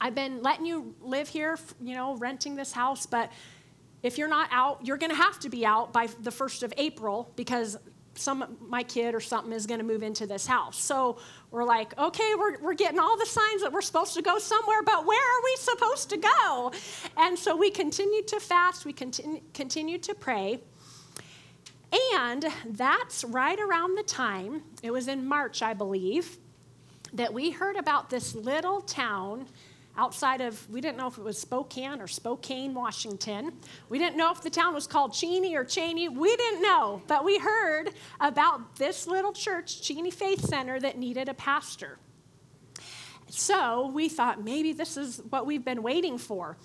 [0.00, 3.32] I've been letting you live here, you know, renting this house, but
[4.04, 6.74] if you're not out, you're going to have to be out by the 1st of
[6.76, 7.78] April because
[8.16, 10.78] some my kid or something is going to move into this house.
[10.78, 11.18] So
[11.50, 14.82] we're like, okay, we're, we're getting all the signs that we're supposed to go somewhere,
[14.82, 16.72] but where are we supposed to go?
[17.16, 20.60] And so we continued to fast, we continue, continued to pray.
[22.14, 26.38] And that's right around the time, it was in March, I believe,
[27.14, 29.46] that we heard about this little town
[29.96, 33.52] outside of, we didn't know if it was Spokane or Spokane, Washington.
[33.88, 36.08] We didn't know if the town was called Cheney or Cheney.
[36.08, 41.28] We didn't know, but we heard about this little church, Cheney Faith Center, that needed
[41.28, 41.98] a pastor.
[43.28, 46.56] So we thought maybe this is what we've been waiting for.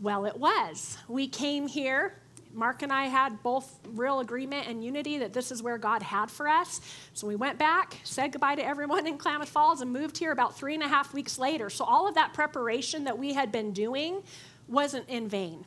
[0.00, 0.98] Well, it was.
[1.08, 2.20] We came here
[2.54, 6.30] Mark and I had both real agreement and unity that this is where God had
[6.30, 6.80] for us.
[7.12, 10.56] So we went back, said goodbye to everyone in Klamath Falls, and moved here about
[10.56, 11.68] three and a half weeks later.
[11.68, 14.22] So all of that preparation that we had been doing
[14.68, 15.66] wasn't in vain.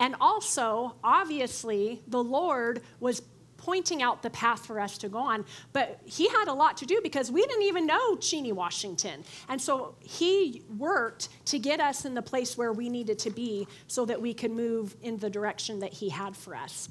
[0.00, 3.22] And also, obviously, the Lord was
[3.58, 5.44] pointing out the path for us to go on.
[5.74, 9.24] But he had a lot to do because we didn't even know Cheney, Washington.
[9.48, 13.68] And so he worked to get us in the place where we needed to be
[13.86, 16.88] so that we could move in the direction that he had for us.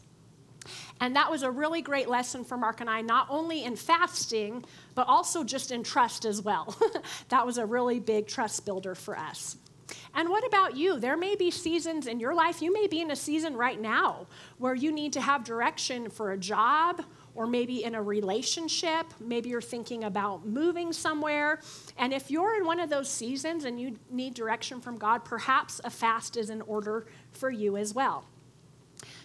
[1.00, 4.66] And that was a really great lesson for Mark and I, not only in fasting,
[4.96, 6.76] but also just in trust as well.
[7.30, 9.58] that was a really big trust builder for us.
[10.18, 11.00] And what about you?
[11.00, 14.26] There may be seasons in your life, you may be in a season right now
[14.58, 17.04] where you need to have direction for a job
[17.36, 19.06] or maybe in a relationship.
[19.20, 21.62] Maybe you're thinking about moving somewhere.
[22.00, 25.80] And if you're in one of those seasons and you need direction from God, perhaps
[25.84, 28.26] a fast is in order for you as well.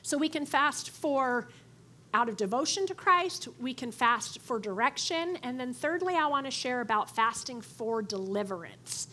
[0.02, 1.48] So we can fast for
[2.12, 5.38] out of devotion to Christ, we can fast for direction.
[5.42, 9.08] And then, thirdly, I want to share about fasting for deliverance.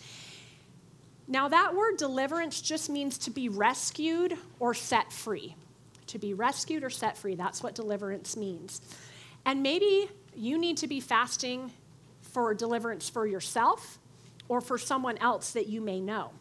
[1.32, 5.56] Now, that word deliverance just means to be rescued or set free.
[6.08, 8.82] To be rescued or set free, that's what deliverance means.
[9.46, 11.72] And maybe you need to be fasting
[12.22, 14.00] for deliverance for yourself
[14.48, 16.32] or for someone else that you may know.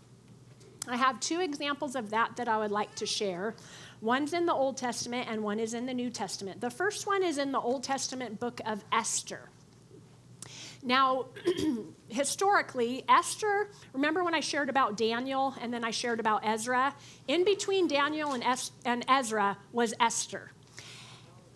[0.88, 3.54] I have two examples of that that I would like to share.
[4.00, 6.62] One's in the Old Testament and one is in the New Testament.
[6.62, 9.50] The first one is in the Old Testament book of Esther.
[10.82, 11.26] Now,
[12.08, 16.94] historically, Esther, remember when I shared about Daniel and then I shared about Ezra?
[17.26, 20.52] In between Daniel and, es- and Ezra was Esther.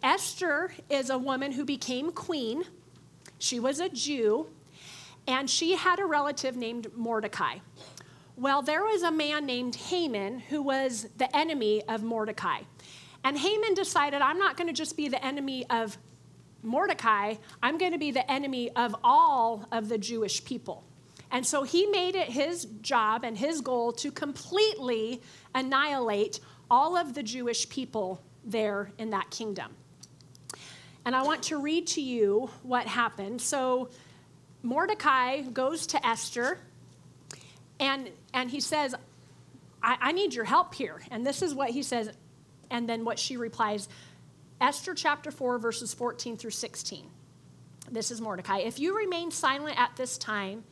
[0.02, 2.64] Esther is a woman who became queen.
[3.38, 4.48] She was a Jew,
[5.28, 7.58] and she had a relative named Mordecai.
[8.36, 12.62] Well, there was a man named Haman who was the enemy of Mordecai.
[13.22, 15.96] And Haman decided, I'm not going to just be the enemy of
[16.62, 20.84] Mordecai, I'm going to be the enemy of all of the Jewish people.
[21.30, 25.22] And so he made it his job and his goal to completely
[25.54, 29.72] annihilate all of the Jewish people there in that kingdom.
[31.04, 33.40] And I want to read to you what happened.
[33.40, 33.88] So
[34.62, 36.58] Mordecai goes to Esther
[37.80, 38.94] and, and he says,
[39.82, 41.02] I, I need your help here.
[41.10, 42.10] And this is what he says.
[42.70, 43.88] And then what she replies
[44.62, 47.04] Esther chapter 4, verses 14 through 16.
[47.90, 48.58] This is Mordecai.
[48.58, 50.62] If you remain silent at this time,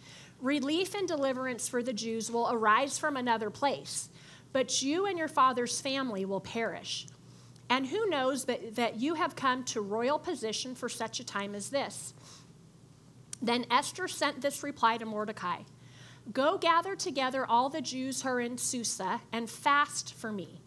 [0.40, 4.08] relief and deliverance for the Jews will arise from another place,
[4.52, 7.08] but you and your father's family will perish.
[7.68, 11.56] And who knows that, that you have come to royal position for such a time
[11.56, 12.14] as this?
[13.42, 15.62] Then Esther sent this reply to Mordecai
[16.32, 20.60] Go gather together all the Jews who are in Susa and fast for me.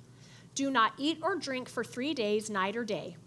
[0.56, 3.18] Do not eat or drink for three days, night or day.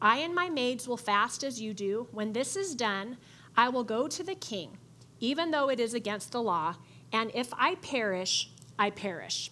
[0.00, 2.08] I and my maids will fast as you do.
[2.12, 3.16] When this is done,
[3.56, 4.76] I will go to the king,
[5.20, 6.76] even though it is against the law,
[7.12, 9.50] and if I perish, I perish.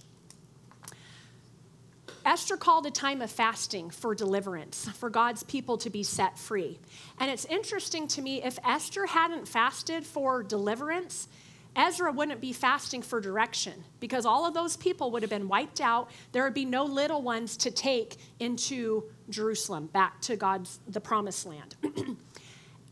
[2.26, 6.78] Esther called a time of fasting for deliverance, for God's people to be set free.
[7.20, 11.28] And it's interesting to me if Esther hadn't fasted for deliverance,
[11.76, 15.80] Ezra wouldn't be fasting for direction because all of those people would have been wiped
[15.80, 16.10] out.
[16.32, 21.46] There would be no little ones to take into Jerusalem, back to God's the promised
[21.46, 21.74] land.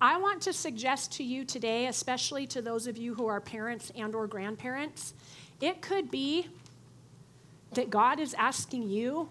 [0.01, 3.92] I want to suggest to you today, especially to those of you who are parents
[3.95, 5.14] and or grandparents,
[5.61, 6.49] it could be
[7.75, 9.29] that God is asking you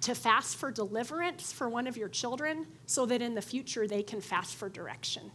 [0.00, 4.02] to fast for deliverance for one of your children so that in the future they
[4.02, 5.30] can fast for direction.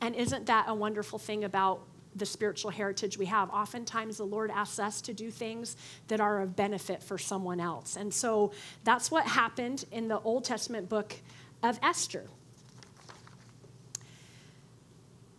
[0.00, 1.82] And isn't that a wonderful thing about
[2.16, 3.50] the spiritual heritage we have.
[3.50, 5.76] Oftentimes, the Lord asks us to do things
[6.08, 7.96] that are of benefit for someone else.
[7.96, 8.52] And so
[8.84, 11.14] that's what happened in the Old Testament book
[11.62, 12.26] of Esther.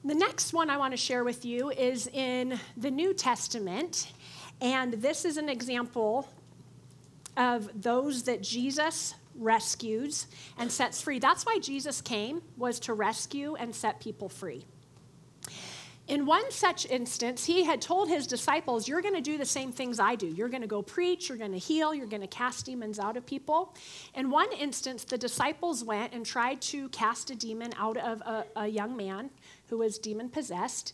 [0.06, 4.12] The next one I want to share with you is in the New Testament.
[4.62, 6.30] And this is an example
[7.36, 11.20] of those that Jesus rescues and sets free.
[11.20, 14.66] That's why Jesus came was to rescue and set people free.
[16.08, 19.74] In one such instance, he had told his disciples, You're going to do the same
[19.74, 20.28] things I do.
[20.28, 23.18] You're going to go preach, you're going to heal, you're going to cast demons out
[23.18, 23.76] of people.
[24.16, 28.46] In one instance, the disciples went and tried to cast a demon out of a,
[28.56, 29.30] a young man
[29.70, 30.94] who was demon possessed,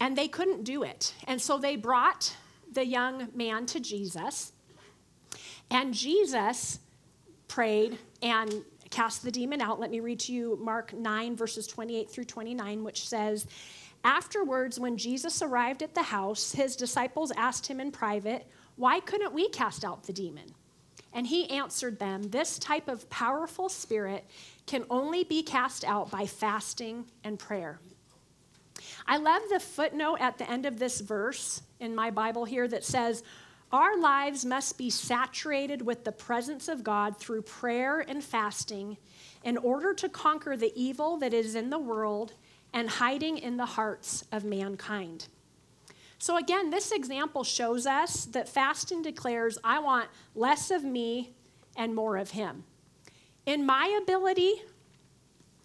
[0.00, 1.14] and they couldn't do it.
[1.28, 2.34] And so they brought
[2.72, 4.52] the young man to Jesus,
[5.70, 6.80] and Jesus
[7.46, 9.78] prayed and cast the demon out.
[9.78, 13.46] Let me read to you Mark 9, verses 28 through 29, which says,
[14.02, 19.34] Afterwards, when Jesus arrived at the house, his disciples asked him in private, Why couldn't
[19.34, 20.54] we cast out the demon?
[21.12, 24.24] And he answered them, This type of powerful spirit
[24.66, 27.78] can only be cast out by fasting and prayer.
[29.06, 32.84] I love the footnote at the end of this verse in my Bible here that
[32.84, 33.22] says,
[33.72, 38.96] Our lives must be saturated with the presence of God through prayer and fasting
[39.42, 42.32] in order to conquer the evil that is in the world
[42.72, 45.28] and hiding in the hearts of mankind.
[46.18, 51.32] So, again, this example shows us that fasting declares, I want less of me
[51.76, 52.64] and more of Him.
[53.46, 54.62] In my ability,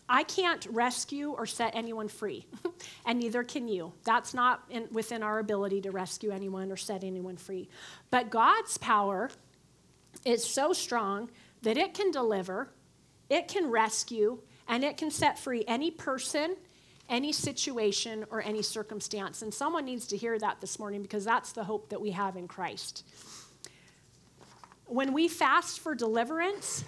[0.07, 2.45] I can't rescue or set anyone free,
[3.05, 3.93] and neither can you.
[4.03, 7.67] That's not in, within our ability to rescue anyone or set anyone free.
[8.11, 9.31] But God's power
[10.23, 11.29] is so strong
[11.63, 12.69] that it can deliver,
[13.29, 16.55] it can rescue, and it can set free any person
[17.09, 19.41] any situation or any circumstance.
[19.41, 22.35] And someone needs to hear that this morning because that's the hope that we have
[22.35, 23.05] in Christ.
[24.87, 26.83] When we fast for deliverance,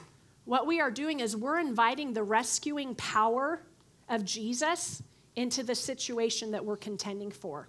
[0.46, 3.62] what we are doing is we're inviting the rescuing power
[4.08, 5.04] of Jesus
[5.36, 7.68] into the situation that we're contending for.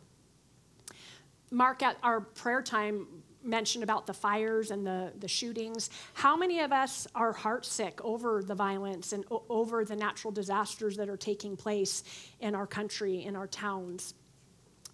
[1.50, 3.06] Mark, at our prayer time,
[3.42, 5.90] mentioned about the fires and the, the shootings.
[6.14, 10.96] How many of us are heartsick over the violence and o- over the natural disasters
[10.96, 12.02] that are taking place
[12.40, 14.14] in our country, in our towns?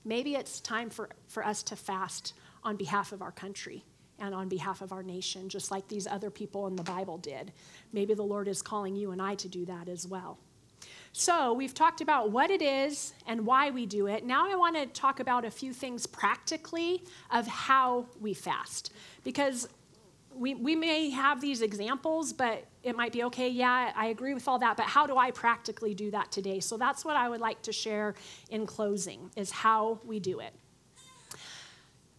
[0.04, 3.84] Maybe it's time for, for us to fast on behalf of our country
[4.18, 7.52] and on behalf of our nation, just like these other people in the Bible did.
[7.92, 10.38] Maybe the Lord is calling you and I to do that as well.
[11.16, 14.24] So, we've talked about what it is and why we do it.
[14.24, 18.92] Now, I want to talk about a few things practically of how we fast.
[19.22, 19.68] Because
[20.34, 24.48] we, we may have these examples, but it might be okay, yeah, I agree with
[24.48, 26.58] all that, but how do I practically do that today?
[26.58, 28.16] So, that's what I would like to share
[28.50, 30.52] in closing is how we do it.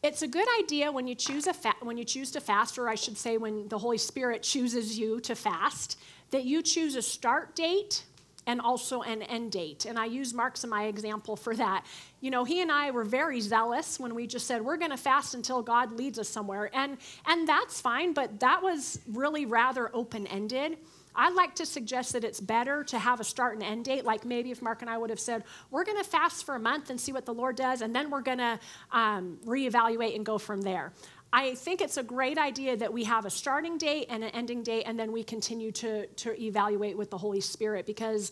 [0.04, 2.88] it's a good idea when you choose a fa- when you choose to fast, or
[2.88, 6.00] I should say, when the Holy Spirit chooses you to fast,
[6.32, 8.06] that you choose a start date
[8.48, 9.86] and also an end date.
[9.86, 11.86] And I use Mark's in my example for that.
[12.22, 14.98] You know, he and I were very zealous when we just said we're going to
[14.98, 16.70] fast until God leads us somewhere.
[16.74, 20.78] And and that's fine, but that was really rather open-ended.
[21.18, 24.04] I'd like to suggest that it's better to have a start and end date.
[24.04, 26.60] Like maybe if Mark and I would have said, we're going to fast for a
[26.60, 28.60] month and see what the Lord does, and then we're going to
[28.92, 30.92] um, reevaluate and go from there.
[31.34, 34.64] I think it's a great idea that we have a starting date and an ending
[34.64, 38.32] date, and then we continue to, to evaluate with the Holy Spirit because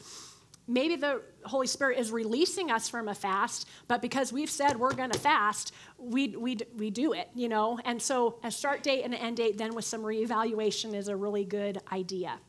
[0.67, 4.93] maybe the Holy Spirit is releasing us from a fast, but because we've said we're
[4.93, 7.79] going to fast, we, we, we do it, you know?
[7.83, 11.15] And so a start date and an end date, then with some reevaluation, is a
[11.15, 12.39] really good idea.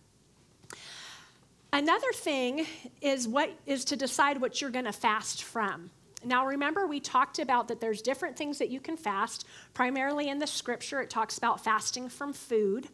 [1.73, 2.67] Another thing
[3.01, 5.91] is what is to decide what you're going to fast from.
[6.27, 9.47] Now, remember, we talked about that there's different things that you can fast.
[9.73, 12.89] Primarily in the scripture, it talks about fasting from food.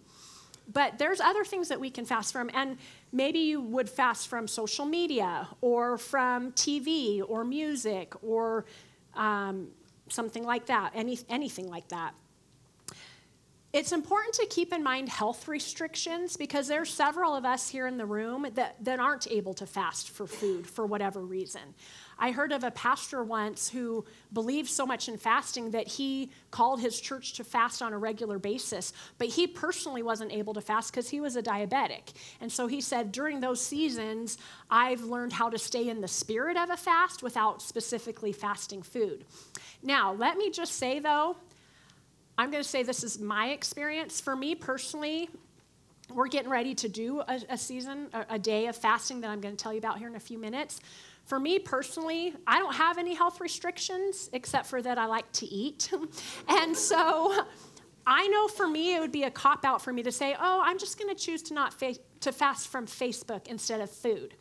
[0.72, 2.50] But there's other things that we can fast from.
[2.54, 2.78] And
[3.12, 8.66] maybe you would fast from social media or from TV or music or
[9.14, 9.68] um,
[10.08, 12.14] something like that, any, anything like that.
[13.72, 17.98] It's important to keep in mind health restrictions because there's several of us here in
[17.98, 21.62] the room that, that aren't able to fast for food for whatever reason.
[22.20, 24.04] I heard of a pastor once who
[24.34, 28.38] believed so much in fasting that he called his church to fast on a regular
[28.38, 32.12] basis, but he personally wasn't able to fast because he was a diabetic.
[32.42, 34.36] And so he said, during those seasons,
[34.70, 39.24] I've learned how to stay in the spirit of a fast without specifically fasting food.
[39.82, 41.36] Now, let me just say though,
[42.36, 44.20] I'm going to say this is my experience.
[44.20, 45.30] For me personally,
[46.14, 49.40] we're getting ready to do a, a season, a, a, day of fasting that I'm
[49.40, 50.80] going to tell you about here in a few minutes.
[51.30, 55.46] For me personally, I don't have any health restrictions except for that I like to
[55.46, 55.88] eat.
[56.48, 57.46] and so
[58.04, 60.60] I know for me it would be a cop out for me to say, "Oh,
[60.64, 64.34] I'm just going to choose to not fa- to fast from Facebook instead of food."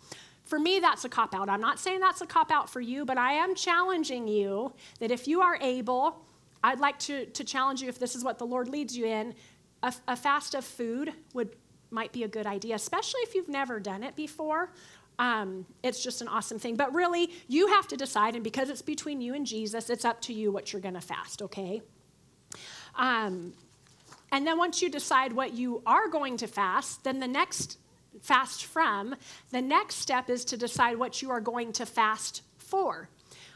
[0.46, 1.48] For me, that's a cop out.
[1.48, 5.12] I'm not saying that's a cop out for you, but I am challenging you that
[5.12, 6.26] if you are able,
[6.64, 9.36] I'd like to, to challenge you if this is what the Lord leads you in,
[9.84, 11.56] a, a fast of food would
[11.92, 14.72] might be a good idea, especially if you've never done it before
[15.20, 16.76] um, it's just an awesome thing.
[16.76, 20.22] But really, you have to decide, and because it's between you and Jesus, it's up
[20.22, 21.82] to you what you're going to fast, okay?
[22.96, 23.54] Um,
[24.32, 27.78] and then once you decide what you are going to fast, then the next
[28.22, 29.16] fast from,
[29.52, 33.10] the next step is to decide what you are going to fast for.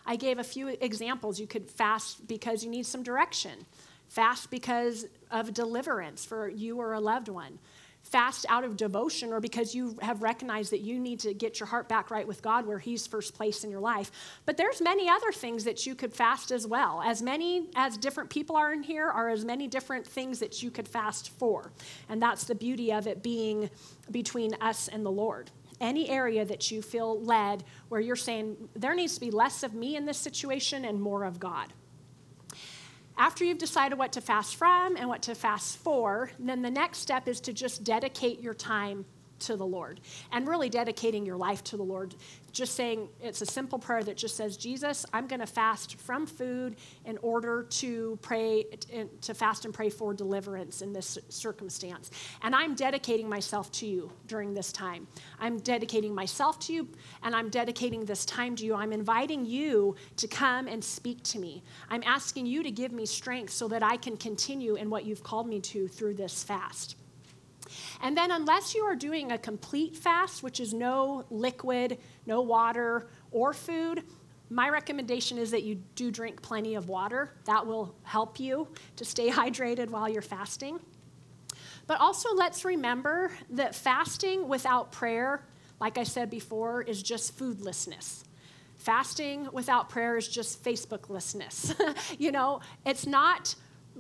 [0.06, 1.40] I gave a few examples.
[1.40, 3.66] You could fast because you need some direction,
[4.10, 7.58] fast because of deliverance for you or a loved one
[8.04, 11.68] fast out of devotion or because you have recognized that you need to get your
[11.68, 14.12] heart back right with God where he's first place in your life.
[14.46, 17.02] But there's many other things that you could fast as well.
[17.04, 20.70] As many as different people are in here are as many different things that you
[20.70, 21.72] could fast for.
[22.10, 23.70] And that's the beauty of it being
[24.12, 25.50] between us and the Lord
[25.82, 29.74] any area that you feel led where you're saying there needs to be less of
[29.74, 31.74] me in this situation and more of God.
[33.18, 37.00] After you've decided what to fast from and what to fast for, then the next
[37.00, 39.06] step is to just dedicate your time
[39.48, 42.16] to the Lord and really dedicating your life to the Lord.
[42.52, 46.28] Just saying, it's a simple prayer that just says, Jesus, I'm going to fast from
[46.28, 46.76] food
[47.06, 48.66] in order to pray,
[49.22, 52.12] to fast and pray for deliverance in this circumstance.
[52.44, 55.08] And I'm dedicating myself to you during this time.
[55.40, 56.88] I'm dedicating myself to you
[57.24, 58.76] and I'm dedicating this time to you.
[58.76, 61.64] I'm inviting you to come and speak to me.
[61.90, 65.24] I'm asking you to give me strength so that I can continue in what you've
[65.24, 66.96] called me to through this fast.
[68.02, 73.08] And then, unless you are doing a complete fast, which is no liquid, no water,
[73.32, 74.04] or food,
[74.50, 77.34] my recommendation is that you do drink plenty of water.
[77.46, 78.68] That will help you
[78.98, 80.80] to stay hydrated while you're fasting.
[81.88, 85.46] But also, let's remember that fasting without prayer,
[85.80, 88.24] like I said before, is just foodlessness.
[88.78, 91.74] Fasting without prayer is just Facebooklessness.
[92.20, 93.56] you know, it's not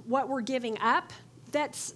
[0.05, 1.13] what we're giving up
[1.51, 1.93] that's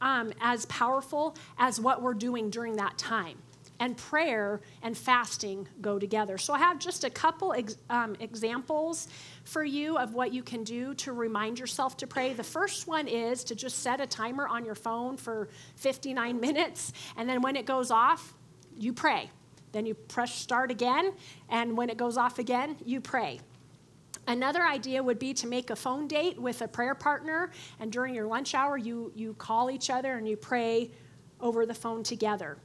[0.00, 3.38] um, as powerful as what we're doing during that time.
[3.80, 6.36] And prayer and fasting go together.
[6.36, 9.06] So, I have just a couple ex- um, examples
[9.44, 12.32] for you of what you can do to remind yourself to pray.
[12.32, 16.92] The first one is to just set a timer on your phone for 59 minutes,
[17.16, 18.34] and then when it goes off,
[18.76, 19.30] you pray.
[19.70, 21.12] Then you press start again,
[21.48, 23.40] and when it goes off again, you pray.
[24.28, 27.50] Another idea would be to make a phone date with a prayer partner,
[27.80, 30.90] and during your lunch hour, you, you call each other and you pray
[31.40, 32.58] over the phone together.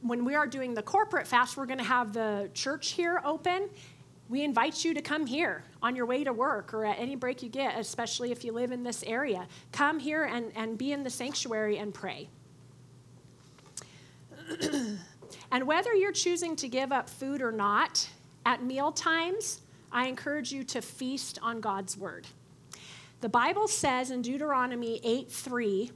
[0.00, 3.68] When we are doing the corporate fast, we're going to have the church here open.
[4.28, 7.42] we invite you to come here on your way to work or at any break
[7.42, 9.48] you get, especially if you live in this area.
[9.72, 12.28] Come here and, and be in the sanctuary and pray.
[15.50, 18.08] and whether you're choosing to give up food or not,
[18.46, 19.60] at meal times,
[19.90, 22.26] I encourage you to feast on God's word.
[23.20, 25.90] The Bible says in Deuteronomy 8 3,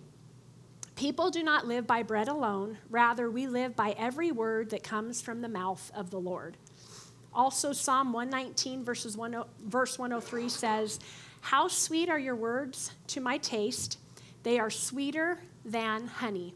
[0.97, 5.21] people do not live by bread alone, rather, we live by every word that comes
[5.21, 6.57] from the mouth of the Lord.
[7.35, 11.01] Also, Psalm 119, verses 10, verse 103 says,
[11.41, 13.99] How sweet are your words to my taste!
[14.43, 16.55] They are sweeter than honey.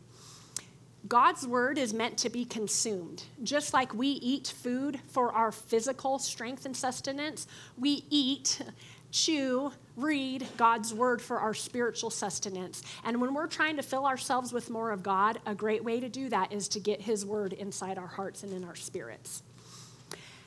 [1.08, 3.24] God's word is meant to be consumed.
[3.42, 7.46] Just like we eat food for our physical strength and sustenance,
[7.76, 8.62] we eat,
[9.10, 12.82] chew, read God's word for our spiritual sustenance.
[13.04, 16.08] And when we're trying to fill ourselves with more of God, a great way to
[16.08, 19.42] do that is to get his word inside our hearts and in our spirits.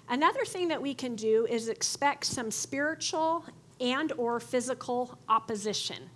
[0.09, 3.45] Another thing that we can do is expect some spiritual
[3.79, 6.09] and or physical opposition.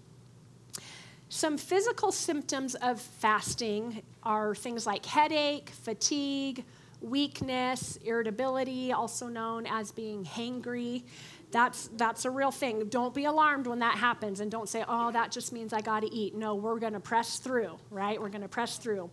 [1.33, 6.63] Some physical symptoms of fasting are things like headache, fatigue,
[7.01, 11.01] weakness, irritability, also known as being hangry.
[11.49, 12.87] That's, that's a real thing.
[12.87, 16.01] Don't be alarmed when that happens and don't say, oh, that just means I got
[16.01, 16.35] to eat.
[16.35, 18.21] No, we're going to press through, right?
[18.21, 19.09] We're going to press through.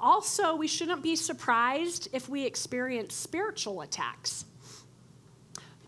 [0.00, 4.46] Also, we shouldn't be surprised if we experience spiritual attacks.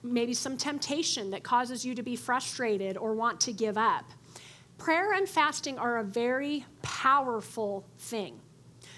[0.05, 4.05] Maybe some temptation that causes you to be frustrated or want to give up.
[4.79, 8.41] Prayer and fasting are a very powerful thing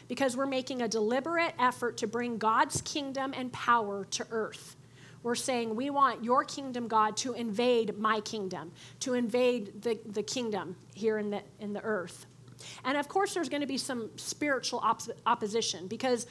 [0.09, 4.77] because we're making a deliberate effort to bring God's kingdom and power to earth.
[5.23, 10.23] We're saying we want your kingdom, God, to invade my kingdom, to invade the, the
[10.23, 12.27] kingdom here in the, in the earth.
[12.85, 16.27] And of course, there's going to be some spiritual op- opposition because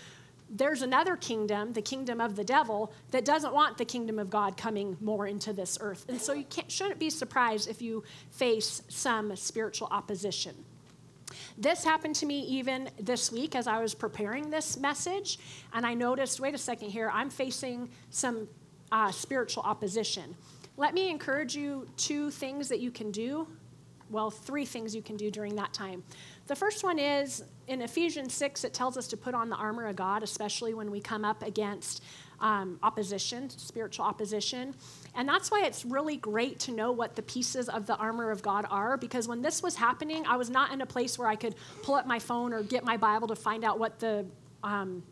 [0.50, 4.58] there's another kingdom, the kingdom of the devil, that doesn't want the kingdom of God
[4.58, 6.06] coming more into this earth.
[6.08, 10.56] And so you shouldn't be surprised if you face some spiritual opposition.
[11.58, 15.40] This happened to me even this week as I was preparing this message,
[15.74, 18.48] and I noticed wait a second here, I'm facing some
[18.92, 20.36] uh, spiritual opposition.
[20.78, 23.48] Let me encourage you two things that you can do
[24.16, 26.02] well, three things you can do during that time.
[26.48, 29.88] The first one is in Ephesians 6, it tells us to put on the armor
[29.88, 32.02] of God, especially when we come up against
[32.40, 34.74] um, opposition, spiritual opposition.
[35.16, 38.42] And that's why it's really great to know what the pieces of the armor of
[38.42, 41.36] God are, because when this was happening, I was not in a place where I
[41.36, 44.26] could pull up my phone or get my Bible to find out what the
[44.64, 45.04] um,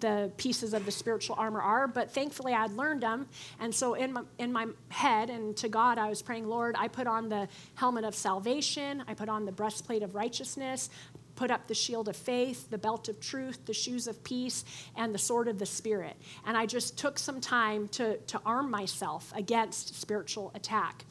[0.00, 3.28] the pieces of the spiritual armor are, but thankfully I'd learned them.
[3.60, 6.88] And so in my, in my head and to God, I was praying, Lord, I
[6.88, 10.90] put on the helmet of salvation, I put on the breastplate of righteousness,
[11.36, 14.64] put up the shield of faith, the belt of truth, the shoes of peace,
[14.96, 16.16] and the sword of the Spirit.
[16.46, 21.04] And I just took some time to, to arm myself against spiritual attack.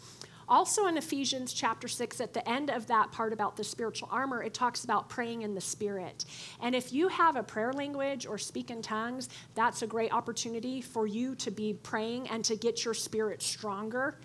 [0.48, 4.44] Also in Ephesians chapter 6, at the end of that part about the spiritual armor,
[4.44, 6.26] it talks about praying in the Spirit.
[6.62, 10.82] And if you have a prayer language or speak in tongues, that's a great opportunity
[10.82, 14.18] for you to be praying and to get your spirit stronger.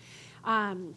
[0.45, 0.95] Um,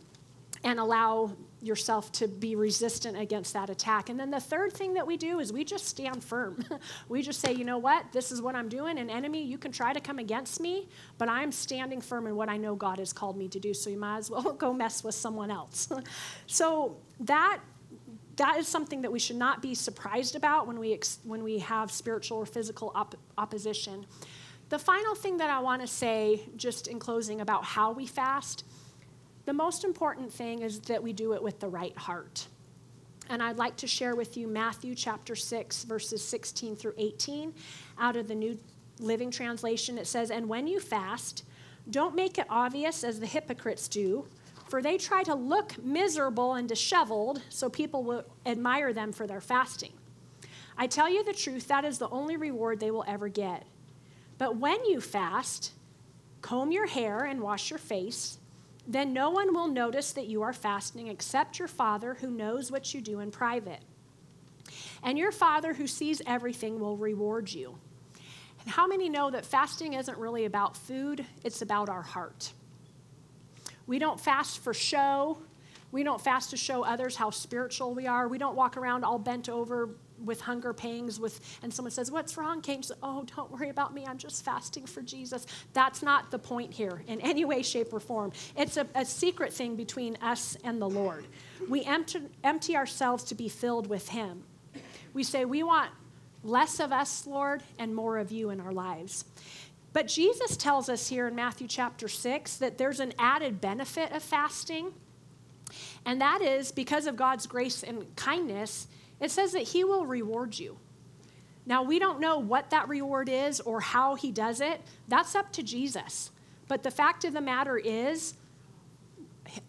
[0.63, 1.31] and allow
[1.61, 4.09] yourself to be resistant against that attack.
[4.09, 6.63] And then the third thing that we do is we just stand firm.
[7.09, 8.97] we just say, you know what, this is what I'm doing.
[8.97, 10.87] An enemy, you can try to come against me,
[11.17, 13.73] but I'm standing firm in what I know God has called me to do.
[13.73, 15.89] So you might as well go mess with someone else.
[16.47, 17.59] so that
[18.37, 21.59] that is something that we should not be surprised about when we ex- when we
[21.59, 24.05] have spiritual or physical op- opposition.
[24.69, 28.63] The final thing that I want to say, just in closing, about how we fast
[29.45, 32.47] the most important thing is that we do it with the right heart.
[33.29, 37.53] And I'd like to share with you Matthew chapter 6, verses 16 through 18
[37.97, 38.59] out of the New
[38.99, 39.97] Living Translation.
[39.97, 41.45] It says, And when you fast,
[41.89, 44.27] don't make it obvious as the hypocrites do,
[44.67, 49.41] for they try to look miserable and disheveled so people will admire them for their
[49.41, 49.93] fasting.
[50.77, 53.65] I tell you the truth, that is the only reward they will ever get.
[54.37, 55.71] But when you fast,
[56.41, 58.39] comb your hair and wash your face
[58.87, 62.93] then no one will notice that you are fasting except your Father who knows what
[62.93, 63.81] you do in private.
[65.03, 67.77] And your Father who sees everything will reward you.
[68.63, 72.53] And how many know that fasting isn't really about food, it's about our heart?
[73.87, 75.39] We don't fast for show.
[75.91, 78.27] We don't fast to show others how spiritual we are.
[78.27, 79.89] We don't walk around all bent over
[80.23, 83.93] with hunger pangs with and someone says what's wrong kate says, oh don't worry about
[83.93, 84.05] me.
[84.05, 85.45] I'm just fasting for jesus.
[85.73, 88.31] That's not the point here in any way shape or form.
[88.55, 91.25] It's a, a secret thing between us and the lord.
[91.69, 94.43] We empty, empty ourselves to be filled with him.
[95.13, 95.91] We say we want
[96.43, 99.25] less of us lord and more of you in our lives.
[99.93, 104.23] But Jesus tells us here in Matthew chapter 6 that there's an added benefit of
[104.23, 104.93] fasting.
[106.05, 108.87] And that is because of God's grace and kindness,
[109.21, 110.77] it says that He will reward you.
[111.65, 114.81] Now, we don't know what that reward is or how He does it.
[115.07, 116.31] That's up to Jesus.
[116.67, 118.33] But the fact of the matter is,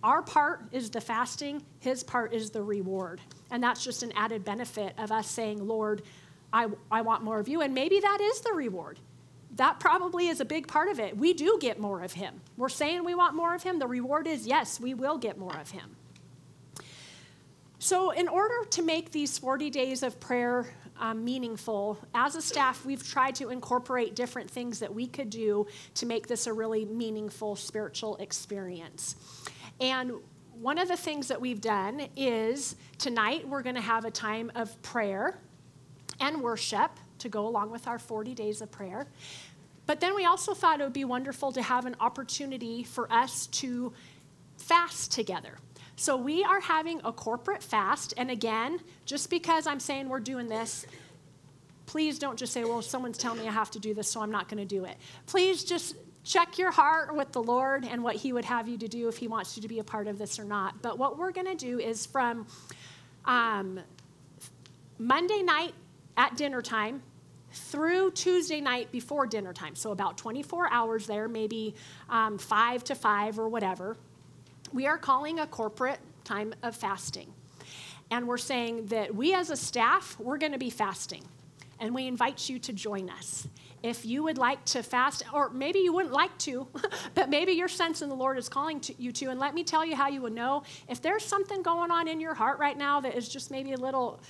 [0.02, 3.20] our part is the fasting, His part is the reward.
[3.50, 6.02] And that's just an added benefit of us saying, Lord,
[6.52, 7.60] I, I want more of you.
[7.60, 8.98] And maybe that is the reward
[9.56, 11.16] that probably is a big part of it.
[11.16, 12.40] We do get more of him.
[12.56, 13.78] We're saying we want more of him.
[13.78, 15.96] The reward is yes, we will get more of him.
[17.82, 22.84] So, in order to make these 40 days of prayer um, meaningful, as a staff,
[22.84, 26.84] we've tried to incorporate different things that we could do to make this a really
[26.84, 29.16] meaningful spiritual experience.
[29.80, 30.12] And
[30.60, 34.52] one of the things that we've done is tonight we're going to have a time
[34.54, 35.40] of prayer
[36.20, 39.08] and worship to go along with our 40 days of prayer.
[39.86, 43.48] But then we also thought it would be wonderful to have an opportunity for us
[43.48, 43.92] to
[44.56, 45.58] fast together.
[46.02, 48.12] So we are having a corporate fast.
[48.16, 50.84] And again, just because I'm saying we're doing this,
[51.86, 54.32] please don't just say, well, someone's telling me I have to do this, so I'm
[54.32, 54.96] not going to do it.
[55.26, 55.94] Please just
[56.24, 59.16] check your heart with the Lord and what He would have you to do if
[59.16, 60.82] He wants you to be a part of this or not.
[60.82, 62.48] But what we're going to do is from
[63.24, 63.78] um,
[64.98, 65.72] Monday night
[66.16, 67.00] at dinner time
[67.52, 69.76] through Tuesday night before dinner time.
[69.76, 71.76] So, about 24 hours there, maybe
[72.10, 73.96] um, five to five or whatever.
[74.72, 77.32] We are calling a corporate time of fasting.
[78.10, 81.22] And we're saying that we as a staff, we're going to be fasting.
[81.78, 83.48] And we invite you to join us.
[83.82, 86.68] If you would like to fast, or maybe you wouldn't like to,
[87.14, 89.26] but maybe your sense in the Lord is calling to you to.
[89.26, 90.62] And let me tell you how you would know.
[90.88, 93.78] If there's something going on in your heart right now that is just maybe a
[93.78, 94.20] little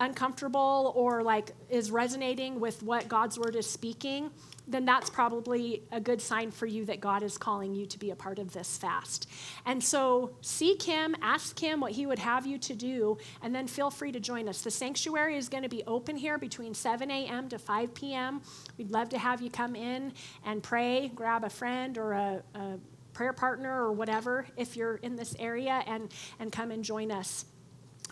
[0.00, 4.30] uncomfortable or like is resonating with what God's word is speaking,
[4.66, 8.10] then that's probably a good sign for you that God is calling you to be
[8.10, 9.28] a part of this fast.
[9.66, 13.66] And so seek Him, ask Him what He would have you to do, and then
[13.66, 14.62] feel free to join us.
[14.62, 17.48] The sanctuary is going to be open here between 7 a.m.
[17.50, 18.40] to 5 p.m.
[18.78, 20.12] We'd love to have you come in
[20.44, 22.78] and pray, grab a friend or a, a
[23.12, 27.44] prayer partner or whatever if you're in this area, and, and come and join us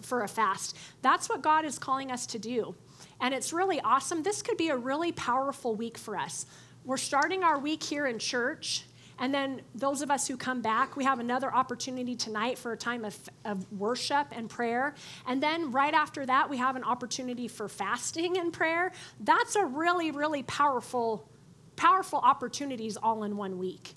[0.03, 0.77] for a fast.
[1.01, 2.75] That's what God is calling us to do.
[3.23, 4.23] And it's really awesome.
[4.23, 6.45] This could be a really powerful week for us.
[6.85, 8.85] We're starting our week here in church.
[9.18, 12.77] And then those of us who come back, we have another opportunity tonight for a
[12.77, 14.95] time of, of worship and prayer.
[15.29, 18.91] And then right after that, we have an opportunity for fasting and prayer.
[19.20, 21.29] That's a really, really powerful,
[21.77, 23.95] powerful opportunities all in one week.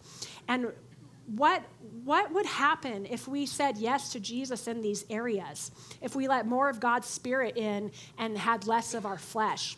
[0.47, 0.71] And
[1.27, 1.63] what,
[2.03, 5.71] what would happen if we said yes to Jesus in these areas?
[6.01, 9.77] If we let more of God's Spirit in and had less of our flesh?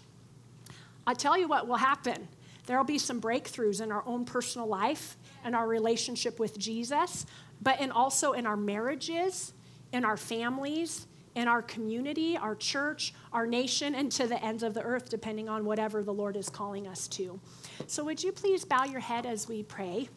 [1.06, 2.28] I'll tell you what will happen.
[2.66, 7.26] There will be some breakthroughs in our own personal life and our relationship with Jesus,
[7.62, 9.54] but in also in our marriages,
[9.93, 14.74] in our families, in our community, our church, our nation, and to the ends of
[14.74, 17.39] the earth, depending on whatever the Lord is calling us to.
[17.86, 20.10] So, would you please bow your head as we pray?